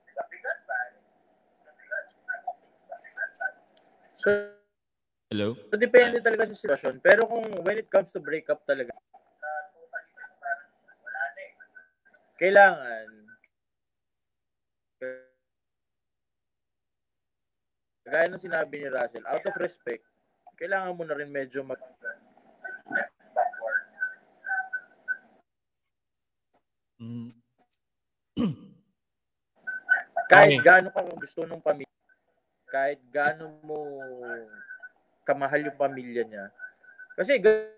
[4.22, 4.28] So,
[5.32, 5.56] Hello?
[5.72, 7.00] So, depende talaga sa sitwasyon.
[7.00, 8.92] Pero kung when it comes to breakup talaga,
[12.36, 13.21] kailangan
[18.12, 20.04] gaya ng sinabi ni Russell, out of respect,
[20.60, 21.80] kailangan mo na rin medyo mag
[27.02, 27.34] Mm.
[30.30, 31.98] kahit gaano ka gusto ng pamilya,
[32.70, 33.78] kahit gaano mo
[35.26, 36.46] kamahal yung pamilya niya.
[37.18, 37.74] Kasi gan-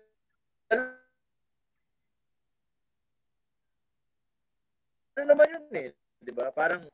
[5.17, 5.89] ano naman yun eh,
[6.21, 6.53] 'di ba?
[6.53, 6.85] Parang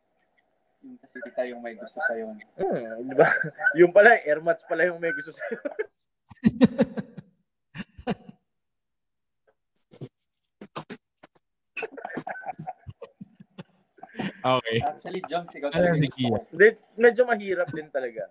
[0.82, 2.34] Yung kasi kita yung may gusto sa'yo.
[2.58, 3.30] Hmm, di ba?
[3.80, 5.58] Yung pala, airmats pala yung may gusto sa'yo.
[14.42, 14.78] Okay.
[14.82, 18.26] Actually, Jones, ikaw Ano talaga medyo mahirap din talaga.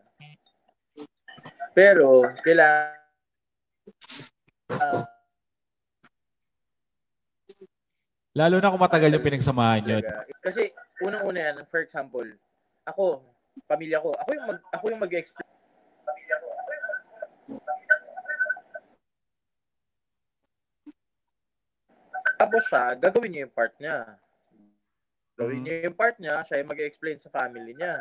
[1.74, 2.94] Pero, kailangan
[4.74, 5.06] ah,
[8.38, 9.98] Lalo na kung matagal yung pinagsamahan nyo.
[10.38, 10.70] Kasi,
[11.00, 12.26] unang-una yan, for example,
[12.84, 13.24] ako,
[13.66, 15.48] pamilya ko, ako yung mag, ako yung mag-explain.
[22.40, 23.96] Tapos siya, gagawin niya yung part niya.
[25.36, 25.64] Gawin Mhm.
[25.64, 28.00] niya yung part niya, siya yung mag-explain sa family niya.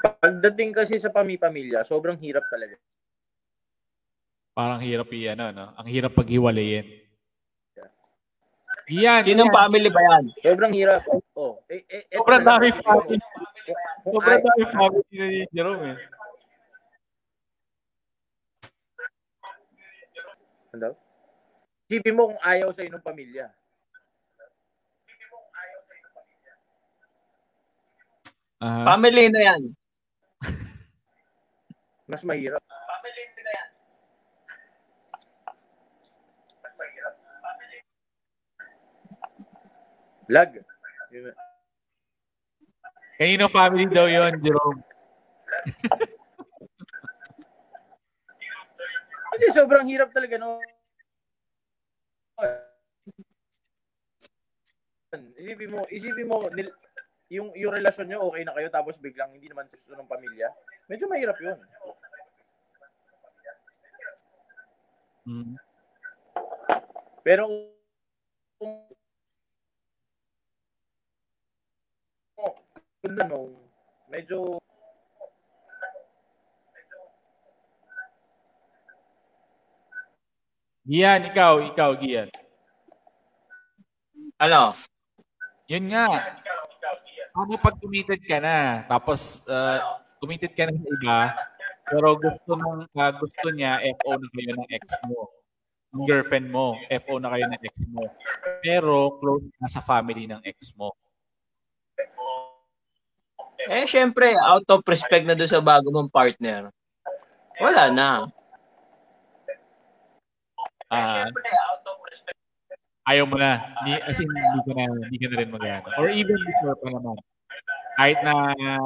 [0.00, 2.76] Pagdating kasi sa pami-pamilya, sobrang hirap talaga.
[4.56, 5.66] Parang hirap i ano, no?
[5.78, 6.99] Ang hirap paghiwalayin.
[8.90, 9.22] Yan.
[9.22, 9.54] Sinong yan.
[9.54, 10.24] family ba yan?
[10.42, 10.98] Sobrang hirap.
[11.38, 12.58] Oh, eh, eh, eto Sobrang lang.
[12.58, 13.16] dami family.
[14.02, 15.98] Kung Sobrang dami family na ni Jerome eh.
[20.74, 20.90] Ano?
[21.86, 23.50] Isipin mo kung ayaw sa ng pamilya.
[28.60, 28.84] Aha.
[28.94, 29.62] Family na yan.
[32.10, 32.60] Mas mahirap.
[40.30, 40.54] Lag.
[43.18, 44.80] Kanino family daw yon Jerome?
[49.34, 50.62] Hindi, sobrang hirap talaga, no?
[55.40, 56.70] Isipin mo, isipin mo, nil,
[57.26, 60.46] yung, yung relasyon nyo, okay na kayo, tapos biglang hindi naman gusto ng pamilya.
[60.86, 61.58] Medyo mahirap yun.
[65.26, 65.54] Hmm.
[67.26, 67.44] Pero,
[68.56, 68.86] kung,
[73.00, 73.38] kung ano,
[74.12, 74.60] medyo,
[80.90, 82.28] Gian, ikaw, ikaw, Gian.
[84.40, 84.74] Ano?
[85.70, 86.08] Yun nga.
[87.30, 89.78] Ano pag committed ka na, tapos uh,
[90.18, 91.18] committed ka na sa iba,
[91.86, 95.30] pero gusto ng uh, gusto niya FO na kayo ng ex mo.
[95.94, 96.74] Yung girlfriend mo,
[97.06, 98.02] FO na kayo ng ex mo.
[98.58, 100.90] Pero close na sa family ng ex mo.
[103.70, 106.74] Eh, syempre, out of respect na doon sa bago mong partner.
[107.62, 108.26] Wala na.
[110.90, 111.30] Ah,
[113.06, 113.62] ayaw mo na.
[113.86, 115.62] Ni, as in, hindi ka na, hindi ka na rin mag
[116.02, 117.14] Or even before pa naman.
[117.94, 118.34] Kahit na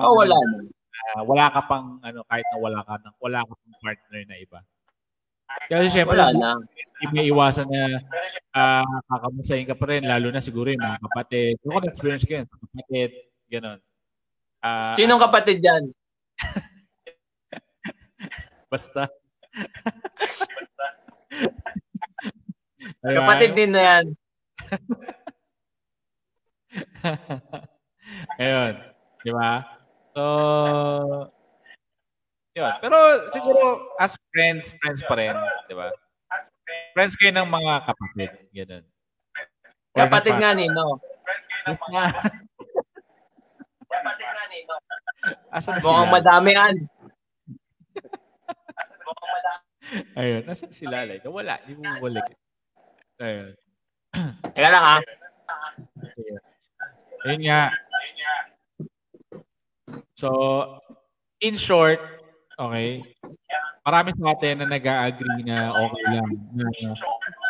[0.04, 0.68] Oh, wala na.
[1.16, 4.36] ah, wala ka pang ano kahit na wala ka ng wala ka pang partner na
[4.36, 4.60] iba.
[5.70, 6.50] Kasi syempre Wala na.
[7.00, 8.04] hindi may iwasan na
[8.52, 11.56] ah kakamusahin ka pa rin lalo na siguro yung mga kapatid.
[11.64, 13.10] Kung ano experience ko yun, kapatid,
[13.48, 13.78] ganun.
[14.64, 15.92] Ah, Sinong kapatid yan?
[18.72, 19.12] basta.
[23.04, 23.16] Diba?
[23.20, 24.04] Kapatid din na yan.
[28.40, 28.74] Ayun.
[29.20, 29.68] Di ba?
[30.16, 30.22] So,
[32.56, 32.72] yun.
[32.80, 32.96] Pero
[33.36, 33.62] siguro,
[34.00, 35.36] as friends, friends pa rin.
[35.68, 35.92] Di ba?
[36.96, 38.30] Friends kayo ng mga kapatid.
[38.48, 38.84] Ganun.
[39.92, 40.86] Kapatid ng nga fa- Nino.
[41.68, 42.00] Basta.
[45.54, 46.14] Asa na Mukhang sila?
[46.18, 46.74] madamian.
[50.18, 50.42] Ayun.
[50.48, 51.04] Nasa sila?
[51.06, 51.60] Like, wala.
[51.62, 52.26] Di mo bumalik.
[53.20, 53.52] Ayun.
[54.54, 54.96] Teka lang ha.
[57.24, 57.62] Ayun nga.
[60.14, 60.28] So,
[61.42, 61.98] in short,
[62.54, 63.02] okay,
[63.84, 66.30] marami sa atin na nag-agree na okay lang.
[66.54, 66.64] Na,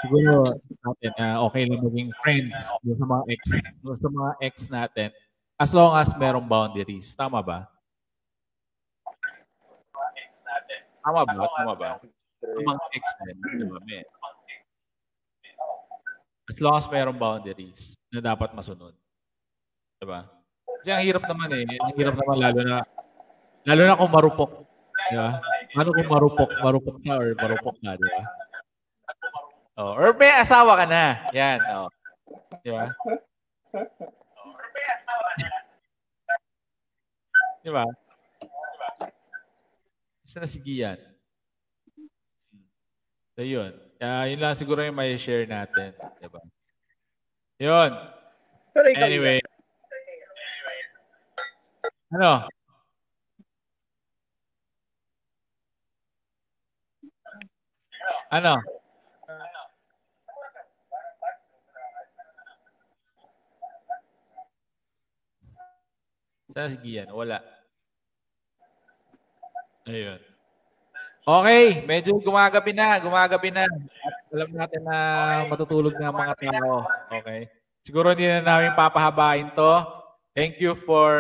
[0.03, 3.43] siguro sa atin na okay lang maging friends sa mga ex,
[3.85, 5.09] sa mga ex natin
[5.59, 7.15] as long as merong boundaries.
[7.15, 7.71] Tama ba?
[11.05, 11.33] Tama ba?
[11.35, 11.91] Tama ba?
[12.45, 13.79] Mga ex din, di ba?
[13.85, 14.03] May,
[16.45, 18.93] as long as merong boundaries na dapat masunod.
[19.97, 20.29] Diba?
[20.85, 21.65] Kasi ang hirap naman eh.
[21.65, 22.77] Ang hirap naman lalo na
[23.65, 24.51] lalo na kung marupok.
[25.09, 25.41] Diba?
[25.75, 26.51] Ano kung marupok?
[26.61, 28.23] Marupok ka or marupok na, diba?
[29.75, 31.19] Oh, or may asawa ka na.
[31.35, 31.59] Yan.
[31.73, 31.89] Oh.
[32.63, 32.93] Diba?
[37.65, 37.85] Diba?
[40.25, 41.01] Isa na si Gian.
[43.35, 43.73] So, yun.
[43.99, 45.97] Uh, yun lang siguro yung may share natin.
[46.21, 46.41] Diba?
[47.59, 47.91] Yun.
[48.75, 49.39] pero ikaw, Anyway.
[52.15, 52.47] Ano?
[58.31, 58.55] Ano?
[66.55, 67.11] Saan si Gian?
[67.11, 67.43] Wala.
[69.91, 70.23] Ayun.
[71.27, 73.67] Okay, medyo gumagabi na, gumagabi na.
[73.67, 74.99] At alam natin na
[75.51, 76.87] matutulog na ang mga tao.
[77.11, 77.51] Okay.
[77.83, 79.83] Siguro hindi na namin papahabain to.
[80.31, 81.11] Thank you for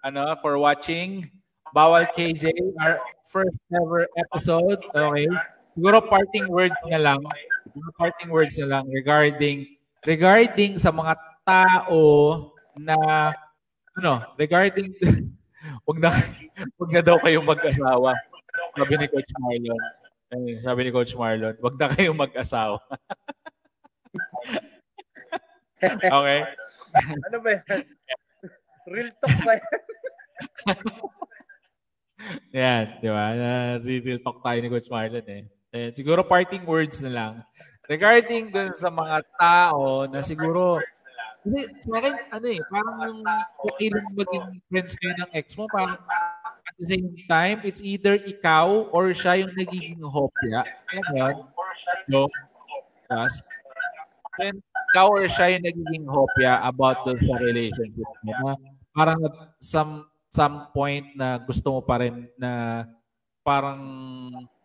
[0.00, 1.28] ano for watching.
[1.76, 2.50] Bawal KJ,
[2.80, 4.80] our first ever episode.
[4.90, 5.28] Okay.
[5.76, 7.20] Siguro parting words na lang.
[7.68, 9.76] Siguro parting words na lang regarding
[10.08, 11.14] regarding sa mga
[11.44, 12.02] tao
[12.80, 12.96] na
[14.00, 14.96] ano, regarding
[15.86, 16.08] wag na
[16.80, 18.16] wag na daw kayong mag-asawa.
[18.72, 19.82] Sabi ni Coach Marlon.
[20.32, 22.80] Ay, sabi ni Coach Marlon, wag na kayong mag-asawa.
[26.16, 26.40] okay.
[27.28, 27.84] ano ba yan?
[28.88, 29.80] Real talk ba yan?
[32.52, 33.32] Yan, di ba?
[33.32, 35.48] Uh, real talk tayo ni Coach Marlon eh.
[35.72, 35.88] eh.
[35.96, 37.32] Siguro parting words na lang.
[37.88, 40.84] Regarding dun sa mga tao na siguro
[41.40, 43.20] hindi, sa akin, ano eh, parang yung
[43.64, 45.96] okay lang maging friends kayo ng ex mo, parang
[46.70, 50.68] at the same time, it's either ikaw or siya yung nagiging hopya.
[50.92, 51.36] Ano yun?
[52.12, 52.28] No?
[53.08, 53.40] Yes.
[54.36, 54.60] Then,
[54.92, 58.32] ikaw or siya yung nagiging hopya about the relationship mo.
[58.44, 58.52] Na
[58.92, 62.84] parang at some, some point na gusto mo pa rin na
[63.42, 63.80] parang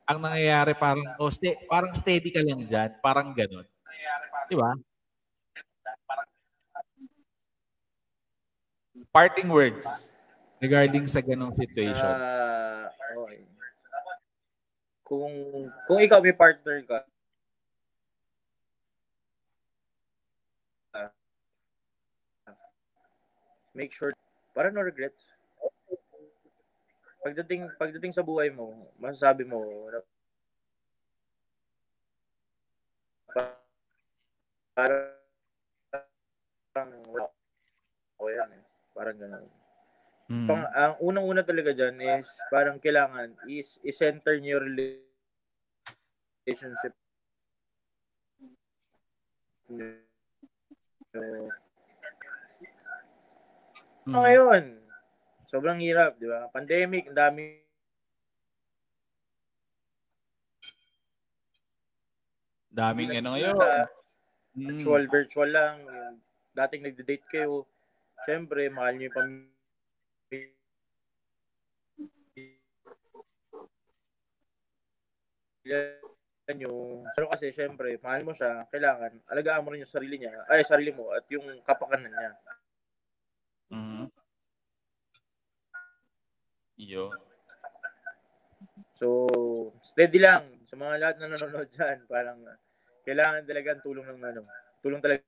[0.06, 2.94] ang nangyayari parang oh, stay, parang steady ka lang dyan.
[3.02, 3.66] Parang ganun.
[4.46, 4.70] Di ba?
[9.16, 10.12] Parting words
[10.60, 12.04] regarding sa ganong situation.
[12.04, 13.48] Ah, okay.
[15.08, 15.32] Kung
[15.88, 17.00] kung ikaw may partner ka,
[21.00, 21.16] ah,
[23.72, 24.12] make sure
[24.52, 25.32] para no regrets.
[27.24, 29.64] Pagdating pagdating sa buhay mo, masasabi mo
[34.76, 35.16] para
[36.76, 37.00] parang
[38.20, 38.65] o yan.
[38.96, 39.46] Parang gano'n.
[40.26, 40.48] Mm.
[40.50, 44.98] Pang, ang unang-una talaga dyan is parang kailangan is i-center niyo yung
[46.48, 46.96] relationship.
[51.12, 51.22] So,
[54.06, 54.22] Mm.
[54.22, 54.64] ngayon,
[55.50, 56.46] sobrang hirap, di ba?
[56.50, 57.66] Pandemic, ang dami
[62.76, 63.56] Daming ano ngayon.
[64.56, 64.68] Mm.
[64.68, 65.76] virtual, virtual lang.
[66.52, 67.64] Dating nagde-date kayo,
[68.24, 69.18] syempre, mahal niyo yung
[75.66, 76.00] pamilya
[76.56, 76.74] nyo.
[77.18, 80.94] Pero kasi, syempre, mahal mo siya, kailangan, alagaan mo rin yung sarili niya, ay, sarili
[80.96, 82.32] mo, at yung kapakanan niya.
[83.74, 84.08] Mm.
[86.78, 87.12] Iyo.
[89.00, 89.28] So,
[89.84, 90.60] steady lang.
[90.68, 92.40] Sa mga lahat na nanonood dyan, parang,
[93.08, 94.42] kailangan talaga ang tulong ng ano,
[94.84, 95.24] tulong talaga.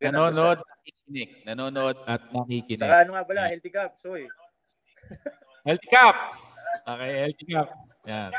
[0.00, 1.30] Nanonood, nakikinig.
[1.42, 2.86] Nanonood at nakikinig.
[2.86, 4.24] Saka ano nga pala, healthy cups, oy.
[5.66, 6.38] Healthy Caps.
[6.86, 7.82] Okay, Healthy Caps.
[8.06, 8.30] Yan.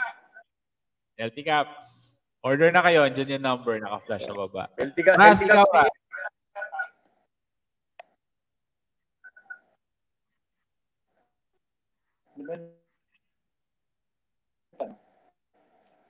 [1.20, 1.86] Healthy Caps.
[2.40, 3.04] Order na kayo.
[3.12, 3.76] Diyan yung number.
[3.84, 4.72] Naka-flash sa baba.
[4.80, 5.76] Healthy cups, Ras, healthy cups.
[5.76, 5.92] ah.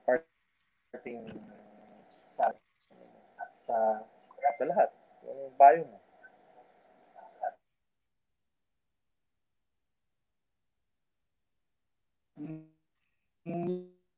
[0.06, 1.24] Parting
[2.30, 2.52] sa
[3.58, 3.76] sa
[4.38, 4.90] sa lahat.
[5.26, 5.98] Yung bayo mo.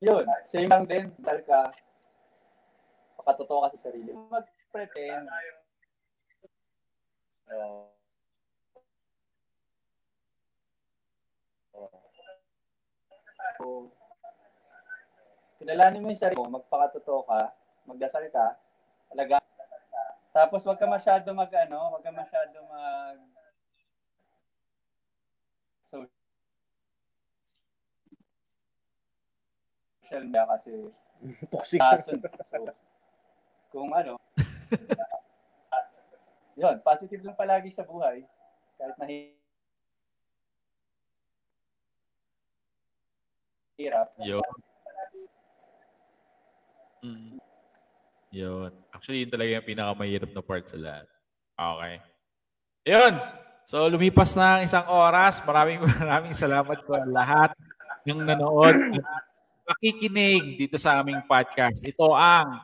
[0.00, 1.08] Yun, same lang din.
[1.20, 1.72] Dahil ka,
[3.20, 4.12] pakatotoo ka sa sarili.
[4.12, 5.28] Mag-pretend.
[7.50, 7.90] Uh,
[13.60, 13.92] So,
[15.60, 17.52] kilalanin mo yung sarili mo, magpakatotoo ka,
[17.84, 18.56] magdasal ka,
[19.12, 19.36] talaga.
[20.32, 23.20] Tapos wag ka masyado mag ano, wag ka masyado mag
[25.84, 26.06] so
[30.10, 30.90] social media kasi
[31.54, 31.78] toxic.
[31.78, 32.18] kaso.
[32.18, 32.74] So,
[33.70, 34.18] kung ano,
[36.58, 38.26] yun, positive lang palagi sa buhay.
[38.74, 39.38] Kahit mahirap.
[44.18, 44.42] Yun.
[47.00, 47.40] Mm.
[48.34, 48.70] Yun.
[48.90, 51.06] Actually, yun talaga yung pinakamahirap na part sa lahat.
[51.54, 52.02] Okay.
[52.90, 53.14] Yun.
[53.62, 55.38] So, lumipas na ang isang oras.
[55.46, 57.54] Maraming maraming salamat sa lahat
[58.02, 59.29] ng nanood at
[59.70, 61.86] makikinig dito sa aming podcast.
[61.86, 62.58] Ito ang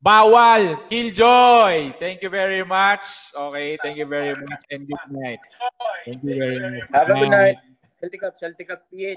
[0.00, 1.98] Bawal Killjoy.
[2.00, 3.34] Thank you very much.
[3.34, 5.40] Okay, thank you very much and good night.
[6.06, 6.88] Thank you very much.
[6.94, 7.58] Have a good night.
[7.98, 9.16] Healthy cups, healthy cups, PH.